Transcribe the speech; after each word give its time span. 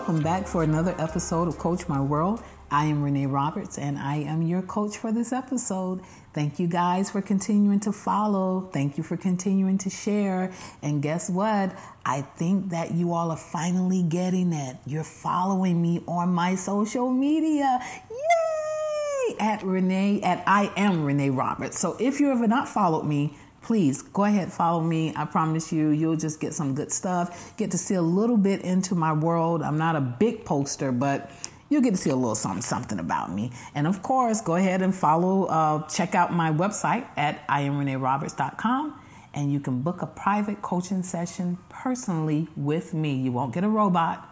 Welcome 0.00 0.22
back 0.22 0.46
for 0.46 0.62
another 0.62 0.94
episode 0.98 1.46
of 1.46 1.58
Coach 1.58 1.86
My 1.86 2.00
World. 2.00 2.42
I 2.70 2.86
am 2.86 3.02
Renee 3.02 3.26
Roberts, 3.26 3.76
and 3.76 3.98
I 3.98 4.16
am 4.16 4.40
your 4.40 4.62
coach 4.62 4.96
for 4.96 5.12
this 5.12 5.30
episode. 5.30 6.00
Thank 6.32 6.58
you 6.58 6.68
guys 6.68 7.10
for 7.10 7.20
continuing 7.20 7.80
to 7.80 7.92
follow. 7.92 8.70
Thank 8.72 8.96
you 8.96 9.04
for 9.04 9.18
continuing 9.18 9.76
to 9.76 9.90
share. 9.90 10.52
And 10.80 11.02
guess 11.02 11.28
what? 11.28 11.76
I 12.06 12.22
think 12.22 12.70
that 12.70 12.92
you 12.92 13.12
all 13.12 13.30
are 13.30 13.36
finally 13.36 14.02
getting 14.02 14.54
it. 14.54 14.78
You're 14.86 15.04
following 15.04 15.82
me 15.82 16.02
on 16.08 16.32
my 16.32 16.54
social 16.54 17.10
media. 17.10 17.78
Yay! 18.10 19.36
At 19.38 19.62
Renee, 19.62 20.22
at 20.22 20.42
I 20.46 20.72
am 20.78 21.04
Renee 21.04 21.28
Roberts. 21.28 21.78
So 21.78 21.98
if 22.00 22.20
you 22.20 22.28
have 22.28 22.48
not 22.48 22.70
followed 22.70 23.04
me, 23.04 23.36
please 23.62 24.02
go 24.02 24.24
ahead 24.24 24.52
follow 24.52 24.80
me. 24.80 25.12
I 25.16 25.24
promise 25.24 25.72
you 25.72 25.88
you'll 25.88 26.16
just 26.16 26.40
get 26.40 26.54
some 26.54 26.74
good 26.74 26.92
stuff. 26.92 27.56
Get 27.56 27.70
to 27.72 27.78
see 27.78 27.94
a 27.94 28.02
little 28.02 28.36
bit 28.36 28.62
into 28.62 28.94
my 28.94 29.12
world. 29.12 29.62
I'm 29.62 29.78
not 29.78 29.96
a 29.96 30.00
big 30.00 30.44
poster 30.44 30.92
but 30.92 31.30
you'll 31.68 31.82
get 31.82 31.92
to 31.92 31.96
see 31.96 32.10
a 32.10 32.16
little 32.16 32.34
something 32.34 32.62
something 32.62 32.98
about 32.98 33.32
me. 33.32 33.52
And 33.74 33.86
of 33.86 34.02
course 34.02 34.40
go 34.40 34.56
ahead 34.56 34.82
and 34.82 34.94
follow 34.94 35.44
uh, 35.44 35.86
check 35.88 36.14
out 36.14 36.32
my 36.32 36.50
website 36.50 37.06
at 37.16 37.46
iamreneeroberts.com 37.48 39.00
and 39.34 39.52
you 39.52 39.60
can 39.60 39.82
book 39.82 40.02
a 40.02 40.06
private 40.06 40.60
coaching 40.62 41.02
session 41.02 41.58
personally 41.68 42.48
with 42.56 42.94
me. 42.94 43.14
You 43.14 43.32
won't 43.32 43.54
get 43.54 43.64
a 43.64 43.68
robot. 43.68 44.26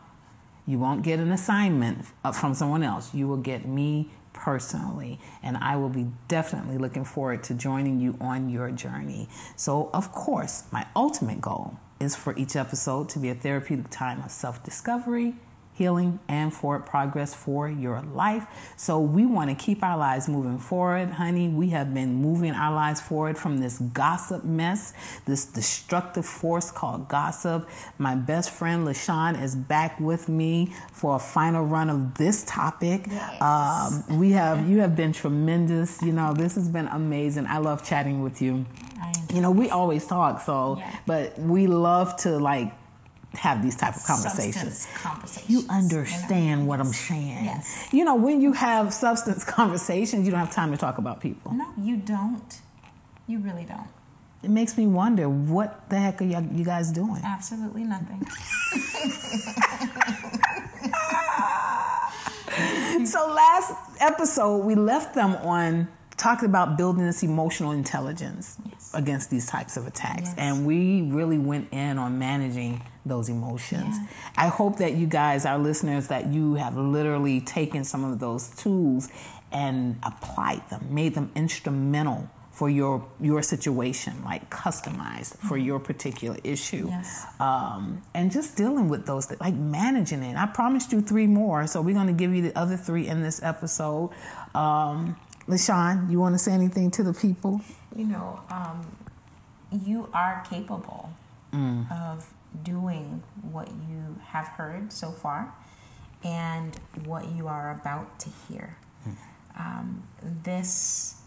You 0.67 0.79
won't 0.79 1.03
get 1.03 1.19
an 1.19 1.33
assignment 1.33 2.05
uh, 2.25 2.33
from 2.33 2.55
someone 2.55 2.83
else. 2.83 3.15
You 3.15 3.27
will 3.27 3.39
get 3.39 3.67
me 3.67 4.11
personally. 4.33 5.19
And 5.43 5.57
I 5.57 5.77
will 5.77 5.89
be 5.89 6.07
definitely 6.29 6.79
looking 6.79 7.05
forward 7.05 7.43
to 7.45 7.55
joining 7.55 8.01
you 8.01 8.17
on 8.21 8.48
your 8.48 8.71
journey. 8.71 9.29
So, 9.57 9.91
of 9.93 10.12
course, 10.12 10.65
my 10.71 10.87
ultimate 10.95 11.41
goal 11.41 11.79
is 12.01 12.15
for 12.15 12.37
each 12.37 12.56
episode 12.56 13.09
to 13.11 13.19
be 13.19 13.29
a 13.29 13.34
therapeutic 13.34 13.91
time 13.91 14.23
of 14.23 14.31
self 14.31 14.62
discovery 14.62 15.34
healing, 15.79 16.19
and 16.29 16.53
forward 16.53 16.84
progress 16.84 17.33
for 17.34 17.69
your 17.69 18.03
life. 18.12 18.75
So 18.77 18.98
we 18.98 19.25
want 19.25 19.48
to 19.51 19.57
keep 19.57 19.84
our 19.84 19.97
lives 19.97 20.29
moving 20.29 20.59
forward, 20.59 21.11
honey. 21.11 21.48
We 21.48 21.69
have 21.71 21.95
been 21.95 22.17
moving 22.17 22.53
our 22.53 22.75
lives 22.75 23.01
forward 23.01 23.39
from 23.39 23.59
this 23.59 23.79
gossip 23.79 24.43
mess, 24.45 24.93
this 25.25 25.45
destructive 25.45 26.27
force 26.27 26.73
called 26.73 27.09
gossip. 27.09 27.69
My 27.97 28.17
best 28.17 28.51
friend 28.51 28.87
LaShawn 28.87 29.41
is 29.41 29.55
back 29.55 30.01
with 30.01 30.29
me 30.29 30.73
for 30.93 31.17
a 31.17 31.21
final 31.21 31.65
run 31.65 31.89
of 31.89 32.15
this 32.19 32.45
topic. 32.45 33.06
Yes. 33.09 33.41
Um, 33.41 34.19
we 34.19 34.33
have 34.33 34.69
you 34.69 34.81
have 34.81 34.97
been 34.97 35.12
tremendous. 35.12 36.03
You 36.03 36.12
know, 36.12 36.34
this 36.34 36.56
has 36.56 36.69
been 36.69 36.89
amazing. 36.89 37.47
I 37.47 37.59
love 37.59 37.84
chatting 37.84 38.23
with 38.23 38.43
you. 38.43 38.67
You 39.33 39.43
know, 39.43 39.51
we 39.51 39.69
always 39.71 40.06
talk, 40.06 40.41
so 40.41 40.77
yeah. 40.79 40.99
but 41.06 41.39
we 41.39 41.67
love 41.67 42.17
to 42.19 42.39
like 42.39 42.73
have 43.34 43.62
these 43.62 43.77
type 43.77 43.97
of 43.97 44.05
conversations. 44.05 44.87
conversations. 44.95 45.51
You 45.51 45.65
understand 45.69 46.33
you 46.33 46.57
know? 46.57 46.65
what 46.65 46.81
I'm 46.81 46.93
saying. 46.93 47.45
Yes. 47.45 47.89
You 47.93 48.05
know, 48.05 48.15
when 48.15 48.41
you 48.41 48.53
have 48.53 48.93
substance 48.93 49.45
conversations, 49.45 50.25
you 50.25 50.31
don't 50.31 50.41
have 50.41 50.53
time 50.53 50.73
to 50.73 50.79
talk 50.79 50.98
about 50.98 51.21
people. 51.21 51.53
No, 51.53 51.67
you 51.81 51.97
don't. 51.97 52.61
You 53.27 53.39
really 53.39 53.65
don't. 53.65 53.89
It 54.43 54.51
makes 54.51 54.79
me 54.79 54.87
wonder 54.87 55.29
what 55.29 55.91
the 55.91 55.99
heck 55.99 56.23
are 56.23 56.25
you 56.25 56.65
guys 56.65 56.93
doing? 56.93 57.21
Absolutely 57.25 57.83
nothing. 57.83 58.25
so 63.05 63.33
last 63.33 63.75
episode 64.00 64.59
we 64.59 64.77
left 64.77 65.15
them 65.15 65.34
on 65.37 65.89
talking 66.19 66.49
about 66.49 66.77
building 66.77 67.06
this 67.06 67.23
emotional 67.23 67.73
intelligence 67.73 68.59
yes. 68.69 68.91
against 68.93 69.31
these 69.31 69.47
types 69.47 69.77
of 69.77 69.87
attacks. 69.87 70.31
Yes. 70.31 70.34
And 70.37 70.67
we 70.67 71.03
really 71.03 71.39
went 71.39 71.73
in 71.73 71.99
on 71.99 72.19
managing 72.19 72.83
those 73.06 73.29
emotions. 73.29 73.97
Yeah. 73.97 74.06
I 74.37 74.49
hope 74.49 74.78
that 74.78 74.95
you 74.95 75.07
guys, 75.07 75.47
our 75.47 75.59
listeners, 75.59 76.09
that 76.09 76.27
you 76.27 76.55
have 76.55 76.77
literally 76.77 77.41
taken 77.41 77.84
some 77.84 78.05
of 78.05 78.19
those 78.19 78.51
tools 78.51 79.09
and 79.51 79.99
applied 80.03 80.69
them, 80.69 80.89
made 80.91 81.15
them 81.15 81.31
instrumental 81.34 82.28
for 82.59 82.69
your 82.69 83.07
your 83.21 83.41
situation, 83.41 84.25
like 84.25 84.51
customized 84.51 85.37
for 85.39 85.57
mm-hmm. 85.57 85.67
your 85.67 85.78
particular 85.78 86.37
issue, 86.43 86.89
yes. 86.89 87.25
um, 87.39 88.03
and 88.15 88.33
just 88.33 88.57
dealing 88.57 88.89
with 88.89 89.07
those, 89.07 89.31
like 89.41 89.55
managing 89.55 90.25
it. 90.25 90.37
I 90.37 90.47
promised 90.47 90.91
you 90.91 91.01
three 91.01 91.28
more, 91.28 91.69
so 91.69 91.81
we're 91.81 91.95
going 91.95 92.09
to 92.09 92.12
give 92.12 92.34
you 92.34 92.43
the 92.43 92.59
other 92.59 92.77
three 92.77 93.07
in 93.07 93.23
this 93.23 93.41
episode. 93.45 94.11
Um, 94.57 95.17
LaShawn, 95.48 96.10
you 96.10 96.20
want 96.20 96.34
to 96.34 96.38
say 96.38 96.53
anything 96.53 96.91
to 96.92 97.03
the 97.03 97.14
people? 97.14 97.60
You 97.97 98.04
know, 98.04 98.41
um, 98.50 98.86
you 99.72 100.09
are 100.12 100.44
capable 100.48 101.10
mm. 101.53 101.91
of 101.91 102.32
doing 102.62 103.22
what 103.50 103.69
you 103.69 104.16
have 104.26 104.48
heard 104.48 104.92
so 104.92 105.10
far 105.10 105.54
and 106.22 106.78
what 107.04 107.31
you 107.32 107.48
are 107.48 107.72
about 107.81 108.19
to 108.20 108.31
hear. 108.48 108.76
Mm. 109.06 109.16
Um, 109.59 110.03
this 110.44 111.20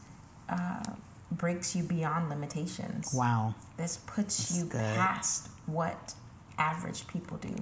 uh, 0.50 0.84
breaks 1.32 1.76
you 1.76 1.84
beyond 1.84 2.30
limitations. 2.30 3.14
Wow. 3.14 3.56
This 3.78 3.98
puts 3.98 4.38
That's 4.38 4.58
you 4.58 4.66
good. 4.66 4.96
past 4.96 5.50
what 5.66 6.14
average 6.58 7.08
people 7.08 7.38
do. 7.38 7.56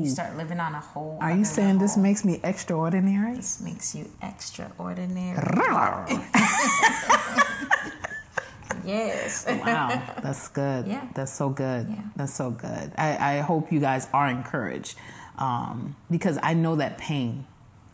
You 0.00 0.08
start 0.08 0.36
living 0.36 0.60
on 0.60 0.74
a 0.74 0.80
whole. 0.80 1.18
Are 1.20 1.34
you 1.34 1.44
saying 1.44 1.74
level. 1.74 1.82
this 1.82 1.96
makes 1.96 2.24
me 2.24 2.40
extraordinary? 2.42 3.36
This 3.36 3.60
makes 3.60 3.94
you 3.94 4.10
extraordinary. 4.22 5.36
yes. 8.84 9.46
wow, 9.46 10.02
that's 10.22 10.48
good. 10.48 10.86
Yeah. 10.86 11.06
That's 11.14 11.32
so 11.32 11.50
good. 11.50 11.88
Yeah. 11.88 12.02
That's 12.16 12.32
so 12.34 12.50
good. 12.50 12.92
I, 12.96 13.36
I 13.36 13.40
hope 13.40 13.70
you 13.72 13.80
guys 13.80 14.08
are 14.12 14.28
encouraged 14.28 14.96
um, 15.38 15.96
because 16.10 16.38
I 16.42 16.54
know 16.54 16.76
that 16.76 16.98
pain 16.98 17.46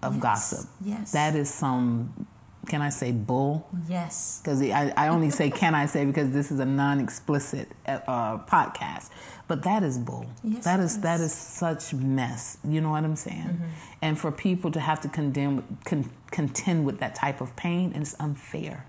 of 0.02 0.14
yes. 0.14 0.22
gossip. 0.22 0.70
Yes. 0.84 1.12
That 1.12 1.34
is 1.34 1.52
some 1.52 2.26
can 2.68 2.82
I 2.82 2.90
say 2.90 3.12
bull? 3.12 3.66
Yes. 3.88 4.40
Because 4.42 4.62
I, 4.62 4.92
I, 4.96 5.08
only 5.08 5.30
say 5.30 5.50
can 5.50 5.74
I 5.74 5.86
say 5.86 6.04
because 6.04 6.30
this 6.30 6.50
is 6.50 6.60
a 6.60 6.64
non-explicit 6.64 7.68
uh, 7.86 8.38
podcast. 8.38 9.10
But 9.48 9.62
that 9.62 9.82
is 9.82 9.98
bull. 9.98 10.26
Yes, 10.44 10.64
that 10.64 10.78
is 10.78 11.00
that 11.00 11.20
is 11.20 11.32
such 11.32 11.94
mess. 11.94 12.58
You 12.62 12.82
know 12.82 12.90
what 12.90 13.02
I'm 13.02 13.16
saying? 13.16 13.44
Mm-hmm. 13.44 13.64
And 14.02 14.18
for 14.18 14.30
people 14.30 14.70
to 14.72 14.80
have 14.80 15.00
to 15.00 15.08
condemn, 15.08 15.78
con, 15.86 16.10
contend 16.30 16.84
with 16.84 17.00
that 17.00 17.14
type 17.14 17.40
of 17.40 17.56
pain, 17.56 17.92
and 17.94 18.02
it's 18.02 18.14
unfair. 18.20 18.84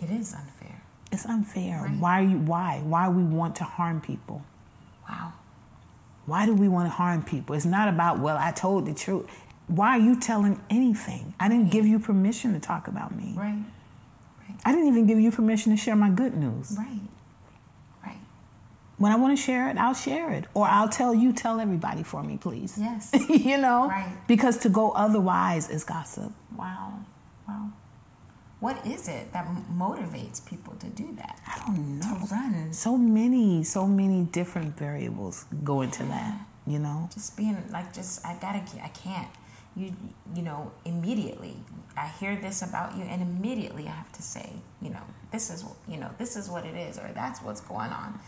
It 0.00 0.10
is 0.10 0.32
unfair. 0.32 0.82
It's 1.10 1.26
unfair. 1.26 1.82
Right. 1.82 1.98
Why? 1.98 2.20
You, 2.20 2.38
why? 2.38 2.80
Why 2.84 3.08
we 3.08 3.24
want 3.24 3.56
to 3.56 3.64
harm 3.64 4.00
people? 4.00 4.44
Wow. 5.08 5.32
Why 6.26 6.46
do 6.46 6.54
we 6.54 6.68
want 6.68 6.86
to 6.86 6.90
harm 6.94 7.22
people? 7.22 7.56
It's 7.56 7.64
not 7.64 7.88
about 7.88 8.20
well, 8.20 8.36
I 8.38 8.52
told 8.52 8.86
the 8.86 8.94
truth. 8.94 9.26
Why 9.68 9.96
are 9.96 10.00
you 10.00 10.18
telling 10.18 10.60
anything? 10.70 11.34
I 11.40 11.48
didn't 11.48 11.70
give 11.70 11.86
you 11.86 11.98
permission 11.98 12.52
to 12.54 12.60
talk 12.60 12.86
about 12.86 13.14
me. 13.14 13.34
Right. 13.36 13.64
right. 14.48 14.60
I 14.64 14.72
didn't 14.72 14.88
even 14.88 15.06
give 15.06 15.18
you 15.18 15.30
permission 15.30 15.72
to 15.72 15.76
share 15.76 15.96
my 15.96 16.10
good 16.10 16.36
news. 16.36 16.76
Right. 16.78 17.00
Right. 18.04 18.20
When 18.98 19.10
I 19.10 19.16
want 19.16 19.36
to 19.36 19.42
share 19.42 19.68
it, 19.68 19.76
I'll 19.76 19.94
share 19.94 20.30
it. 20.32 20.44
Or 20.54 20.66
I'll 20.66 20.88
tell 20.88 21.14
you, 21.14 21.32
tell 21.32 21.58
everybody 21.58 22.04
for 22.04 22.22
me, 22.22 22.36
please. 22.36 22.78
Yes. 22.78 23.10
you 23.28 23.58
know? 23.58 23.88
Right. 23.88 24.16
Because 24.28 24.58
to 24.58 24.68
go 24.68 24.92
otherwise 24.92 25.68
is 25.68 25.82
gossip. 25.82 26.32
Wow. 26.56 27.00
Wow. 27.48 27.72
What 28.60 28.86
is 28.86 29.08
it 29.08 29.32
that 29.32 29.48
motivates 29.72 30.44
people 30.46 30.74
to 30.76 30.86
do 30.86 31.12
that? 31.16 31.40
I 31.46 31.58
don't 31.66 31.98
know. 31.98 32.26
To 32.26 32.34
run. 32.34 32.72
So 32.72 32.96
many, 32.96 33.64
so 33.64 33.86
many 33.86 34.22
different 34.24 34.78
variables 34.78 35.44
go 35.64 35.82
into 35.82 36.04
that, 36.04 36.40
you 36.66 36.78
know? 36.78 37.10
Just 37.12 37.36
being 37.36 37.62
like, 37.70 37.92
just, 37.92 38.24
I 38.24 38.34
gotta, 38.40 38.62
I 38.82 38.88
can't. 38.88 39.28
You, 39.76 39.94
you 40.34 40.42
know, 40.42 40.72
immediately 40.84 41.56
I 41.96 42.08
hear 42.08 42.34
this 42.36 42.62
about 42.62 42.96
you, 42.96 43.02
and 43.02 43.20
immediately 43.20 43.86
I 43.86 43.90
have 43.90 44.10
to 44.12 44.22
say, 44.22 44.50
you 44.80 44.90
know, 44.90 45.02
this 45.30 45.50
is, 45.50 45.64
you 45.86 45.98
know, 45.98 46.10
this 46.18 46.36
is 46.36 46.48
what 46.48 46.64
it 46.64 46.74
is, 46.74 46.98
or 46.98 47.10
that's 47.14 47.42
what's 47.42 47.60
going 47.60 47.90
on 47.90 48.18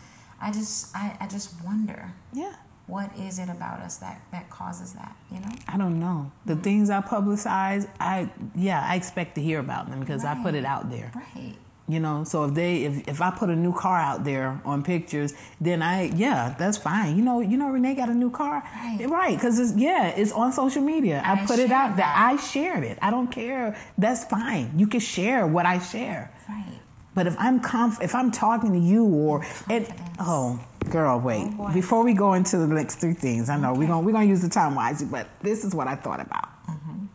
I 0.41 0.51
just 0.51 0.95
I, 0.95 1.17
I 1.19 1.27
just 1.27 1.53
wonder. 1.63 2.13
Yeah. 2.33 2.55
What 2.87 3.15
is 3.17 3.37
it 3.37 3.49
about 3.49 3.81
us 3.81 3.97
that 3.97 4.21
that 4.31 4.49
causes 4.49 4.93
that? 4.93 5.15
You 5.31 5.39
know. 5.41 5.51
I 5.67 5.77
don't 5.77 5.99
know. 5.99 6.31
The 6.45 6.53
mm-hmm. 6.53 6.61
things 6.63 6.89
I 6.89 7.01
publicize, 7.01 7.87
I 7.99 8.29
yeah, 8.55 8.85
I 8.87 8.95
expect 8.95 9.35
to 9.35 9.41
hear 9.41 9.59
about 9.59 9.89
them 9.89 9.99
because 9.99 10.23
right. 10.23 10.37
I 10.37 10.43
put 10.43 10.55
it 10.55 10.65
out 10.65 10.89
there. 10.89 11.11
Right. 11.15 11.55
You 11.89 11.99
know, 11.99 12.23
so 12.23 12.45
if 12.45 12.53
they 12.53 12.83
if, 12.83 13.07
if 13.07 13.19
I 13.19 13.31
put 13.31 13.49
a 13.49 13.55
new 13.55 13.73
car 13.73 13.97
out 13.97 14.23
there 14.23 14.61
on 14.63 14.83
pictures, 14.83 15.33
then 15.59 15.81
I 15.81 16.03
yeah, 16.03 16.53
that's 16.55 16.77
fine. 16.77 17.17
You 17.17 17.23
know, 17.23 17.39
you 17.39 17.57
know 17.57 17.67
Renee 17.69 17.95
got 17.95 18.09
a 18.09 18.13
new 18.13 18.29
car, 18.29 18.61
right? 18.75 19.09
Right, 19.09 19.35
because 19.35 19.57
it's 19.57 19.75
yeah, 19.75 20.09
it's 20.09 20.31
on 20.31 20.53
social 20.53 20.83
media. 20.83 21.23
I, 21.25 21.41
I 21.41 21.45
put 21.47 21.57
it 21.57 21.71
out 21.71 21.95
there. 21.97 22.05
I 22.05 22.37
shared 22.37 22.83
it. 22.83 22.99
I 23.01 23.09
don't 23.09 23.31
care. 23.31 23.75
That's 23.97 24.23
fine. 24.23 24.71
You 24.77 24.85
can 24.85 24.99
share 24.99 25.47
what 25.47 25.65
I 25.65 25.79
share. 25.79 26.31
Right. 26.47 26.79
But 27.15 27.25
if 27.25 27.35
I'm 27.39 27.59
conf- 27.59 28.03
if 28.03 28.13
I'm 28.13 28.29
talking 28.29 28.71
to 28.73 28.79
you 28.79 29.05
or 29.05 29.43
it, 29.67 29.91
oh 30.19 30.63
girl, 30.91 31.19
wait. 31.19 31.51
Oh 31.57 31.73
Before 31.73 32.03
we 32.03 32.13
go 32.13 32.33
into 32.33 32.59
the 32.59 32.67
next 32.67 32.97
three 32.97 33.13
things, 33.13 33.49
I 33.49 33.57
know 33.57 33.71
okay. 33.71 33.79
we're 33.79 33.87
gonna 33.87 34.05
we're 34.05 34.11
gonna 34.11 34.25
use 34.25 34.43
the 34.43 34.49
time 34.49 34.75
wisely, 34.75 35.07
but 35.09 35.27
this 35.41 35.65
is 35.65 35.73
what 35.73 35.87
I 35.87 35.95
thought 35.95 36.19
about. 36.19 36.49
Mm-hmm. 36.67 37.05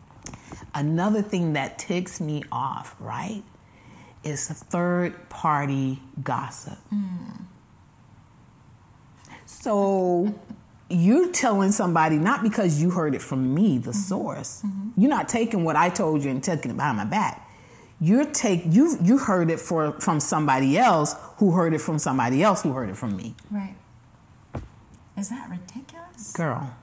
Another 0.73 1.21
thing 1.21 1.53
that 1.53 1.79
ticks 1.79 2.19
me 2.19 2.43
off, 2.51 2.93
right, 2.99 3.41
is 4.25 4.47
third 4.49 5.29
party 5.29 6.01
gossip. 6.23 6.77
Mm. 6.93 7.45
So 9.45 10.37
you're 10.89 11.31
telling 11.31 11.71
somebody 11.71 12.17
not 12.17 12.43
because 12.43 12.81
you 12.81 12.89
heard 12.89 13.15
it 13.15 13.21
from 13.21 13.53
me, 13.53 13.77
the 13.77 13.93
source. 13.93 14.63
You're 14.97 15.09
not 15.09 15.29
taking 15.29 15.63
what 15.63 15.75
I 15.75 15.89
told 15.89 16.23
you 16.23 16.31
and 16.31 16.43
taking 16.43 16.71
it 16.71 16.77
behind 16.77 16.97
my 16.97 17.05
back. 17.05 17.41
You're 18.01 18.25
take 18.25 18.63
you 18.69 18.97
you 19.01 19.17
heard 19.17 19.49
it 19.49 19.59
for 19.59 19.93
from 20.01 20.19
somebody 20.19 20.77
else 20.77 21.15
who 21.37 21.51
heard 21.51 21.73
it 21.73 21.79
from 21.79 21.97
somebody 21.97 22.43
else 22.43 22.61
who 22.61 22.73
heard 22.73 22.89
it 22.89 22.97
from 22.97 23.15
me. 23.15 23.35
Right. 23.49 23.75
Is 25.17 25.29
that 25.29 25.49
ridiculous? 25.49 26.33
Girl, 26.33 26.75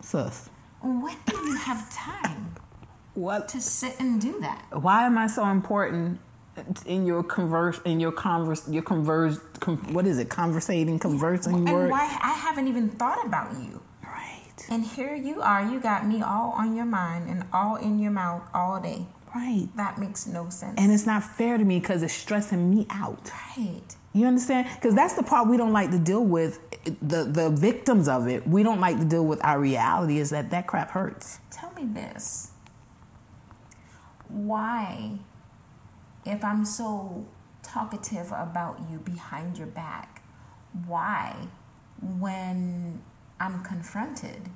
sis, 0.00 0.50
When 0.82 1.16
do 1.24 1.36
you 1.36 1.56
have 1.56 1.88
time 1.94 2.56
what? 3.14 3.48
to 3.50 3.60
sit 3.60 4.00
and 4.00 4.20
do 4.20 4.40
that? 4.40 4.66
Why 4.72 5.06
am 5.06 5.16
I 5.18 5.28
so 5.28 5.46
important 5.46 6.18
in 6.86 7.04
your 7.06 7.22
converse 7.22 7.80
in 7.84 7.98
your 8.00 8.12
converse 8.12 8.68
your 8.68 8.82
converse 8.82 9.38
com, 9.60 9.76
what 9.92 10.06
is 10.06 10.18
it 10.18 10.28
conversating 10.28 10.98
conversing 10.98 11.54
And 11.56 11.68
word? 11.72 11.90
why 11.90 12.04
I 12.22 12.32
haven't 12.32 12.68
even 12.68 12.88
thought 12.90 13.24
about 13.26 13.52
you. 13.60 13.80
Right, 14.04 14.52
And 14.70 14.84
here 14.84 15.14
you 15.14 15.42
are, 15.42 15.64
you 15.64 15.80
got 15.80 16.06
me 16.06 16.22
all 16.22 16.52
on 16.56 16.76
your 16.76 16.84
mind 16.84 17.28
and 17.28 17.44
all 17.52 17.76
in 17.76 17.98
your 17.98 18.12
mouth 18.12 18.42
all 18.54 18.80
day. 18.80 19.06
right. 19.34 19.68
That 19.76 19.98
makes 19.98 20.26
no 20.28 20.48
sense. 20.48 20.74
And 20.78 20.92
it's 20.92 21.06
not 21.06 21.24
fair 21.24 21.58
to 21.58 21.64
me 21.64 21.80
because 21.80 22.02
it's 22.04 22.14
stressing 22.14 22.70
me 22.70 22.86
out. 22.90 23.30
right. 23.56 23.82
You 24.12 24.26
understand? 24.26 24.68
Because 24.76 24.94
that's 24.94 25.14
the 25.14 25.24
part 25.24 25.48
we 25.48 25.56
don't 25.56 25.72
like 25.72 25.90
to 25.90 25.98
deal 25.98 26.24
with. 26.24 26.60
The 27.02 27.24
the 27.24 27.50
victims 27.50 28.06
of 28.08 28.28
it, 28.28 28.46
we 28.46 28.62
don't 28.62 28.78
like 28.78 28.96
to 29.00 29.04
deal 29.04 29.26
with. 29.26 29.44
Our 29.44 29.58
reality 29.58 30.18
is 30.18 30.30
that 30.30 30.50
that 30.50 30.68
crap 30.68 30.90
hurts. 30.92 31.40
Tell 31.50 31.72
me 31.72 31.84
this. 31.86 32.52
Why, 34.28 35.18
if 36.24 36.44
I'm 36.44 36.64
so 36.64 37.26
talkative 37.62 38.28
about 38.32 38.80
you 38.90 38.98
behind 38.98 39.56
your 39.58 39.66
back, 39.66 40.22
why, 40.86 41.34
when 42.00 43.00
I'm 43.40 43.62
confronted, 43.62 44.48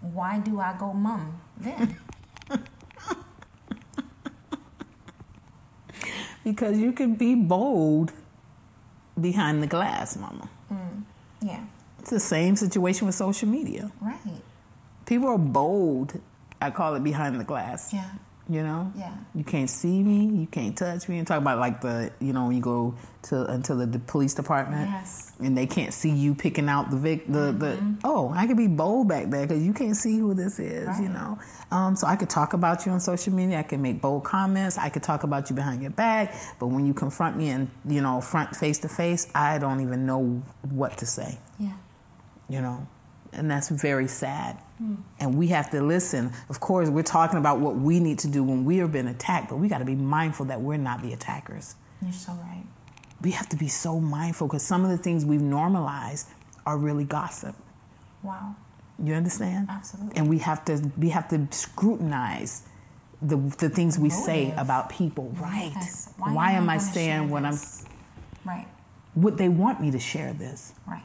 why 0.00 0.38
do 0.38 0.60
I 0.60 0.74
go 0.78 0.92
mum 0.92 1.40
then? 1.56 1.96
Because 6.44 6.78
you 6.78 6.92
can 6.92 7.14
be 7.14 7.34
bold 7.34 8.12
behind 9.20 9.62
the 9.62 9.66
glass, 9.66 10.16
mama. 10.16 10.48
Mm, 10.72 11.02
yeah, 11.42 11.60
It's 11.98 12.10
the 12.10 12.20
same 12.20 12.56
situation 12.56 13.06
with 13.06 13.14
social 13.14 13.48
media. 13.48 13.90
right. 14.00 14.18
People 15.06 15.28
are 15.28 15.38
bold. 15.38 16.20
I 16.60 16.70
call 16.70 16.94
it 16.94 17.02
behind 17.04 17.38
the 17.40 17.44
glass. 17.44 17.92
Yeah, 17.92 18.08
You 18.50 18.64
know? 18.64 18.92
Yeah. 18.98 19.14
You 19.34 19.44
can't 19.44 19.70
see 19.70 20.02
me. 20.02 20.40
You 20.40 20.46
can't 20.46 20.76
touch 20.76 21.08
me. 21.08 21.18
And 21.18 21.26
talk 21.26 21.38
about 21.38 21.60
like 21.60 21.80
the, 21.80 22.10
you 22.20 22.32
know, 22.32 22.46
when 22.46 22.56
you 22.56 22.62
go 22.62 22.96
to 23.22 23.50
into 23.52 23.76
the, 23.76 23.86
the 23.86 24.00
police 24.00 24.34
department 24.34 24.88
Yes. 24.90 25.32
and 25.38 25.56
they 25.56 25.66
can't 25.66 25.94
see 25.94 26.10
you 26.10 26.34
picking 26.34 26.68
out 26.68 26.90
the 26.90 26.96
vic, 26.96 27.26
the, 27.28 27.52
the, 27.52 27.96
oh, 28.02 28.30
I 28.34 28.46
could 28.48 28.56
be 28.56 28.66
bold 28.66 29.08
back 29.08 29.30
there 29.30 29.46
because 29.46 29.62
you 29.64 29.72
can't 29.72 29.96
see 29.96 30.18
who 30.18 30.34
this 30.34 30.58
is, 30.58 30.98
you 31.00 31.08
know? 31.08 31.38
Um, 31.70 31.94
so 31.94 32.08
I 32.08 32.16
could 32.16 32.30
talk 32.30 32.52
about 32.52 32.84
you 32.86 32.92
on 32.92 32.98
social 32.98 33.32
media. 33.32 33.60
I 33.60 33.62
can 33.62 33.80
make 33.80 34.00
bold 34.00 34.24
comments. 34.24 34.76
I 34.78 34.88
could 34.88 35.04
talk 35.04 35.22
about 35.22 35.48
you 35.48 35.54
behind 35.54 35.80
your 35.82 35.92
back. 35.92 36.34
But 36.58 36.68
when 36.68 36.86
you 36.86 36.92
confront 36.94 37.36
me 37.36 37.50
and, 37.50 37.70
you 37.86 38.00
know, 38.00 38.20
front 38.20 38.56
face 38.56 38.78
to 38.80 38.88
face, 38.88 39.28
I 39.32 39.58
don't 39.58 39.80
even 39.80 40.06
know 40.06 40.42
what 40.68 40.98
to 40.98 41.06
say 41.06 41.38
yeah, 41.58 41.72
you 42.48 42.60
know 42.60 42.86
and 43.32 43.50
that's 43.50 43.68
very 43.68 44.08
sad 44.08 44.58
and 45.18 45.36
we 45.36 45.48
have 45.48 45.70
to 45.70 45.82
listen 45.82 46.32
of 46.48 46.60
course 46.60 46.88
we're 46.88 47.02
talking 47.02 47.38
about 47.38 47.58
what 47.60 47.76
we 47.76 48.00
need 48.00 48.18
to 48.18 48.28
do 48.28 48.42
when 48.42 48.64
we 48.64 48.80
are 48.80 48.88
being 48.88 49.08
attacked 49.08 49.48
but 49.50 49.56
we 49.56 49.68
got 49.68 49.78
to 49.78 49.84
be 49.84 49.94
mindful 49.94 50.46
that 50.46 50.60
we're 50.60 50.76
not 50.78 51.02
the 51.02 51.12
attackers 51.12 51.74
you're 52.02 52.12
so 52.12 52.32
right. 52.32 52.64
we 53.20 53.30
have 53.32 53.48
to 53.48 53.56
be 53.56 53.68
so 53.68 54.00
mindful 54.00 54.46
because 54.46 54.62
some 54.62 54.82
of 54.84 54.90
the 54.90 54.96
things 54.98 55.24
we've 55.24 55.42
normalized 55.42 56.28
are 56.66 56.78
really 56.78 57.04
gossip 57.04 57.54
Wow, 58.22 58.54
you 59.02 59.14
understand 59.14 59.68
Absolutely. 59.70 60.16
and 60.16 60.28
we 60.28 60.38
have 60.38 60.64
to 60.66 60.90
we 60.98 61.10
have 61.10 61.28
to 61.28 61.46
scrutinize 61.50 62.62
the, 63.22 63.36
the 63.58 63.68
things 63.68 63.98
we 63.98 64.08
say 64.10 64.52
about 64.56 64.88
people 64.88 65.34
right 65.38 65.72
Yes. 65.74 66.12
why, 66.16 66.52
am 66.52 66.68
i 66.70 66.78
saying 66.78 67.28
what 67.28 67.44
i'm? 67.44 67.58
Right, 68.46 68.66
would 69.14 69.36
they 69.36 69.48
want 69.50 69.80
me 69.80 69.90
to 69.90 69.98
share 69.98 70.32
this 70.32 70.72
right. 70.88 71.02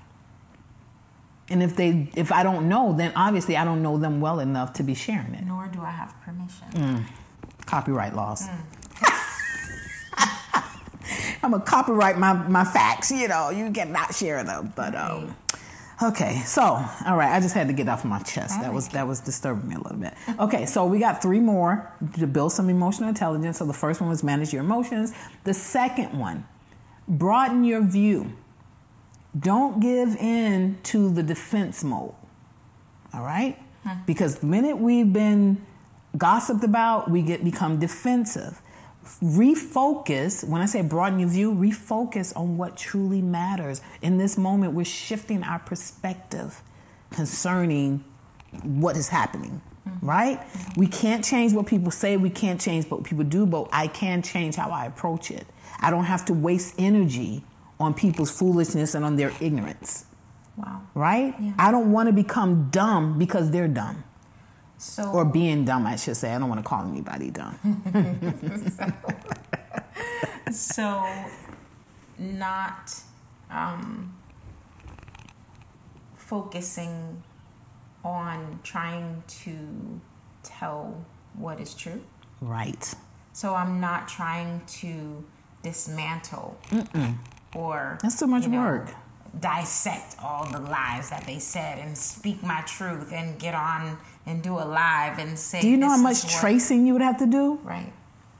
And 1.50 1.62
if 1.64 1.76
they 1.76 2.10
if 2.16 2.32
i 2.32 2.42
don't 2.44 2.68
know 2.68 2.94
then 2.98 3.12
obviously 3.16 3.56
i 3.56 3.64
don't 3.64 3.82
know 3.84 3.98
them 3.98 4.20
well 4.22 4.40
enough 4.40 4.74
to 4.74 4.84
be 4.84 4.94
sharing 4.96 5.34
it 5.36 5.46
Nor 5.46 5.68
do 5.68 5.82
I 5.82 5.92
have 5.92 6.14
permission. 6.22 6.68
Mm. 6.74 7.04
copyright 7.66 8.16
laws. 8.16 8.48
I'm 11.44 11.52
gonna 11.52 11.64
copyright 11.64 12.18
my, 12.18 12.34
my 12.34 12.64
facts, 12.64 13.12
you 13.12 13.28
know, 13.28 13.50
you 13.52 13.70
cannot 13.72 14.16
share 14.16 14.44
them. 14.44 14.74
But 14.76 14.96
um 14.96 15.36
okay, 16.02 16.42
so 16.46 16.62
all 16.64 17.16
right, 17.18 17.32
I 17.36 17.40
just 17.40 17.54
had 17.54 17.68
to 17.68 17.74
get 17.74 17.88
off 17.88 18.04
my 18.04 18.20
chest. 18.20 18.58
I 18.58 18.64
That 18.64 18.74
was 18.74 18.86
like 18.86 18.94
that 18.94 19.08
was 19.08 19.20
disturbing 19.20 19.70
me 19.70 19.76
a 19.76 19.80
little 19.80 19.98
bit. 20.00 20.14
Okay, 20.40 20.66
so 20.66 20.86
we 20.86 20.98
got 21.00 21.22
three 21.22 21.40
more 21.40 21.92
to 22.18 22.26
build 22.28 22.52
some 22.52 22.70
emotional 22.70 23.10
intelligence. 23.10 23.60
So 23.60 23.66
the 23.66 23.74
first 23.74 24.02
one 24.02 24.10
was 24.10 24.24
manage 24.24 24.52
your 24.54 24.64
emotions. 24.64 25.14
The 25.44 25.54
second 25.54 26.18
one, 26.18 26.46
broaden 27.08 27.64
your 27.64 27.82
view. 27.82 28.34
Don't 29.38 29.80
give 29.80 30.16
in 30.16 30.78
to 30.84 31.10
the 31.10 31.24
defense 31.24 31.84
mode. 31.84 32.14
All 33.14 33.24
right? 33.24 33.60
Hmm. 33.84 34.00
Because 34.06 34.40
the 34.40 34.46
minute 34.46 34.78
we've 34.78 35.12
been 35.12 35.66
gossiped 36.18 36.64
about, 36.64 37.12
we 37.12 37.22
get 37.22 37.44
become 37.44 37.80
defensive. 37.80 38.62
Refocus, 39.22 40.48
when 40.48 40.62
I 40.62 40.66
say 40.66 40.82
broaden 40.82 41.20
your 41.20 41.30
view, 41.30 41.54
refocus 41.54 42.36
on 42.36 42.58
what 42.58 42.76
truly 42.78 43.22
matters. 43.22 43.82
In 44.02 44.18
this 44.18 44.38
moment, 44.38 44.74
we're 44.74 44.86
shifting 44.86 45.44
our 45.44 45.60
perspective 45.60 46.62
concerning 47.12 48.04
what 48.64 48.96
is 48.96 49.10
happening, 49.10 49.62
hmm. 49.84 50.06
right? 50.06 50.42
We 50.78 50.88
can't 50.88 51.24
change 51.24 51.52
what 51.54 51.66
people 51.68 51.92
say, 51.92 52.16
we 52.16 52.30
can't 52.30 52.60
change 52.60 52.90
what 52.90 53.04
people 53.04 53.26
do, 53.26 53.46
but 53.46 53.68
I 53.74 53.88
can 53.88 54.22
change 54.22 54.56
how 54.56 54.70
I 54.70 54.86
approach 54.86 55.30
it. 55.30 55.46
I 55.82 55.92
don't 55.92 56.06
have 56.06 56.24
to 56.26 56.34
waste 56.34 56.76
energy 56.78 57.44
on 57.80 57.94
people's 57.94 58.32
foolishness 58.32 58.96
and 58.96 59.04
on 59.06 59.16
their 59.18 59.32
ignorance 59.42 60.06
Wow. 60.58 60.82
right? 60.94 61.36
Yeah. 61.40 61.52
I 61.60 61.72
don't 61.72 61.92
want 61.92 62.08
to 62.08 62.14
become 62.14 62.70
dumb 62.72 63.20
because 63.20 63.52
they're 63.52 63.68
dumb. 63.68 64.04
So 64.78 65.04
Or 65.12 65.26
being 65.26 65.66
dumb, 65.66 65.86
I 65.86 65.96
should 65.98 66.16
say. 66.18 66.34
I 66.34 66.40
don't 66.40 66.48
want 66.50 66.62
to 66.64 66.68
call 66.68 66.86
anybody 66.88 67.30
dumb. 67.32 67.58
so 70.52 71.06
not 72.18 72.94
um, 73.50 74.14
focusing 76.16 77.24
on 78.04 78.60
trying 78.64 79.24
to 79.28 80.00
tell 80.44 81.06
what 81.34 81.60
is 81.60 81.74
true. 81.74 82.02
right. 82.42 82.94
So 83.34 83.54
I'm 83.54 83.82
not 83.82 84.08
trying 84.08 84.62
to 84.80 85.26
dismantle 85.62 86.58
or 87.56 87.98
That's 88.02 88.20
too 88.20 88.28
much 88.28 88.44
you 88.44 88.50
know, 88.50 88.62
work. 88.62 88.90
Dissect 89.40 90.16
all 90.24 90.46
the 90.50 90.60
lies 90.60 91.10
that 91.10 91.26
they 91.26 91.40
said 91.40 91.80
and 91.80 91.98
speak 91.98 92.42
my 92.44 92.62
truth 92.62 93.12
and 93.12 93.38
get 93.40 93.54
on 93.54 93.98
and 94.26 94.42
do 94.42 94.54
a 94.54 94.64
live 94.66 95.20
and 95.20 95.38
say. 95.38 95.62
Do 95.62 95.68
you 95.70 95.78
know 95.78 95.90
how 95.90 95.98
much 95.98 96.24
what- 96.24 96.32
tracing 96.34 96.86
you 96.88 96.94
would 96.94 97.02
have 97.02 97.18
to 97.20 97.26
do? 97.28 97.60
Right. 97.64 97.92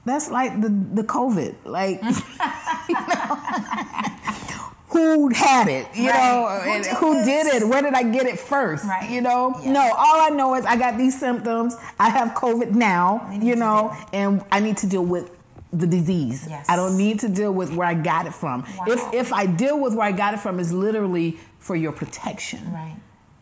That's 0.06 0.30
like 0.30 0.62
the, 0.62 0.70
the 0.70 1.04
COVID. 1.04 1.56
Like, 1.66 2.00
you 2.04 2.12
know, 2.96 3.36
who 4.90 5.30
had 5.34 5.68
it? 5.68 5.88
You 5.96 6.10
Right. 6.12 6.32
know, 6.32 6.48
Who 6.60 6.84
did 6.84 6.86
who 6.98 7.26
did 7.26 7.48
it? 7.64 7.68
Where 7.68 7.82
did 7.82 7.94
I 7.94 8.04
get 8.04 8.26
it 8.28 8.40
first? 8.40 8.86
Right. 8.86 9.10
You 9.10 9.22
know, 9.22 9.60
Yeah. 9.64 9.72
no. 9.74 9.82
All 9.82 10.22
I 10.22 10.30
know 10.30 10.56
is 10.56 10.66
I 10.66 10.76
got 10.78 10.98
these 10.98 11.20
symptoms. 11.20 11.76
I 12.00 12.10
have 12.10 12.30
COVID 12.36 12.72
now. 12.72 13.28
You 13.42 13.56
know, 13.56 13.96
and 14.14 14.44
I 14.52 14.60
need 14.60 14.78
to 14.78 14.88
deal 14.88 15.04
with 15.04 15.32
the 15.78 15.88
disease. 15.88 16.46
Yes. 16.50 16.66
I 16.70 16.76
don't 16.76 16.98
need 16.98 17.20
to 17.22 17.30
deal 17.30 17.52
with 17.52 17.74
where 17.74 17.88
I 17.88 17.94
got 17.94 18.26
it 18.28 18.34
from. 18.34 18.62
Wow. 18.62 18.86
If 18.88 19.14
if 19.14 19.34
I 19.34 19.46
deal 19.46 19.80
with 19.80 19.94
where 19.94 20.08
I 20.08 20.12
got 20.12 20.34
it 20.34 20.40
from, 20.40 20.60
is 20.60 20.72
literally 20.72 21.38
for 21.60 21.76
your 21.76 21.92
protection 21.92 22.62
Right. 22.72 22.96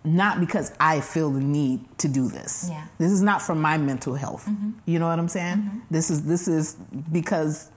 not 0.04 0.40
because 0.40 0.72
I 0.80 1.02
feel 1.02 1.30
the 1.32 1.42
need 1.42 1.80
to 2.00 2.08
do 2.08 2.28
this. 2.30 2.68
Yeah. 2.70 2.86
This 2.98 3.12
is 3.12 3.22
not 3.22 3.42
for 3.42 3.56
my 3.56 3.78
mental 3.78 4.16
health. 4.16 4.46
Mm-hmm. 4.46 4.72
You 4.86 5.00
know 5.00 5.08
what 5.08 5.20
I'm 5.20 5.28
saying? 5.28 5.58
Mm-hmm. 5.58 5.80
This 5.92 6.10
is 6.10 6.24
this 6.24 6.48
is 6.48 6.76
because 7.12 7.70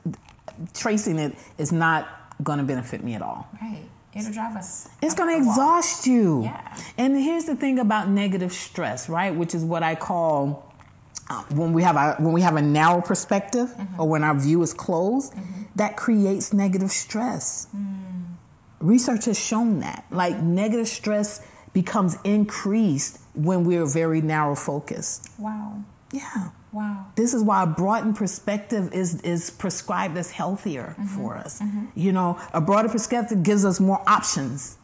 tracing 0.74 1.18
it 1.18 1.36
is 1.58 1.72
not 1.72 2.08
going 2.42 2.58
to 2.58 2.64
benefit 2.64 3.02
me 3.04 3.14
at 3.14 3.22
all. 3.22 3.48
Right. 3.60 3.82
It'll 4.14 4.32
drive 4.32 4.56
us. 4.56 4.88
It's 5.02 5.14
going 5.14 5.28
to 5.36 5.40
the 5.42 5.46
wall. 5.46 5.54
exhaust 5.54 6.06
you. 6.06 6.42
Yeah. 6.44 6.76
And 6.96 7.14
here's 7.16 7.44
the 7.44 7.54
thing 7.54 7.78
about 7.78 8.08
negative 8.08 8.50
stress, 8.52 9.08
right? 9.10 9.34
Which 9.34 9.54
is 9.54 9.62
what 9.62 9.82
I 9.82 9.94
call 9.94 10.65
uh, 11.28 11.42
when 11.50 11.72
we 11.72 11.82
have 11.82 11.96
a 11.96 12.16
when 12.22 12.32
we 12.32 12.42
have 12.42 12.56
a 12.56 12.62
narrow 12.62 13.00
perspective 13.00 13.68
mm-hmm. 13.68 14.00
or 14.00 14.08
when 14.08 14.22
our 14.22 14.38
view 14.38 14.62
is 14.62 14.72
closed, 14.72 15.32
mm-hmm. 15.32 15.62
that 15.76 15.96
creates 15.96 16.52
negative 16.52 16.90
stress. 16.90 17.68
Mm. 17.76 18.36
Research 18.80 19.24
has 19.24 19.38
shown 19.38 19.80
that. 19.80 20.04
Like 20.10 20.40
negative 20.40 20.88
stress 20.88 21.44
becomes 21.72 22.16
increased 22.24 23.20
when 23.34 23.64
we're 23.64 23.86
very 23.86 24.20
narrow 24.20 24.54
focused. 24.54 25.30
Wow. 25.38 25.82
Yeah. 26.12 26.50
Wow. 26.72 27.06
This 27.16 27.32
is 27.32 27.42
why 27.42 27.62
a 27.62 27.66
broadened 27.66 28.16
perspective 28.16 28.92
is, 28.92 29.20
is 29.22 29.50
prescribed 29.50 30.16
as 30.18 30.30
healthier 30.30 30.94
mm-hmm. 30.98 31.06
for 31.06 31.36
us. 31.36 31.62
You 31.94 32.12
know, 32.12 32.38
a 32.52 32.60
broader 32.60 32.88
perspective 32.88 33.42
gives 33.42 33.64
us 33.64 33.80
more 33.80 34.02
options 34.06 34.76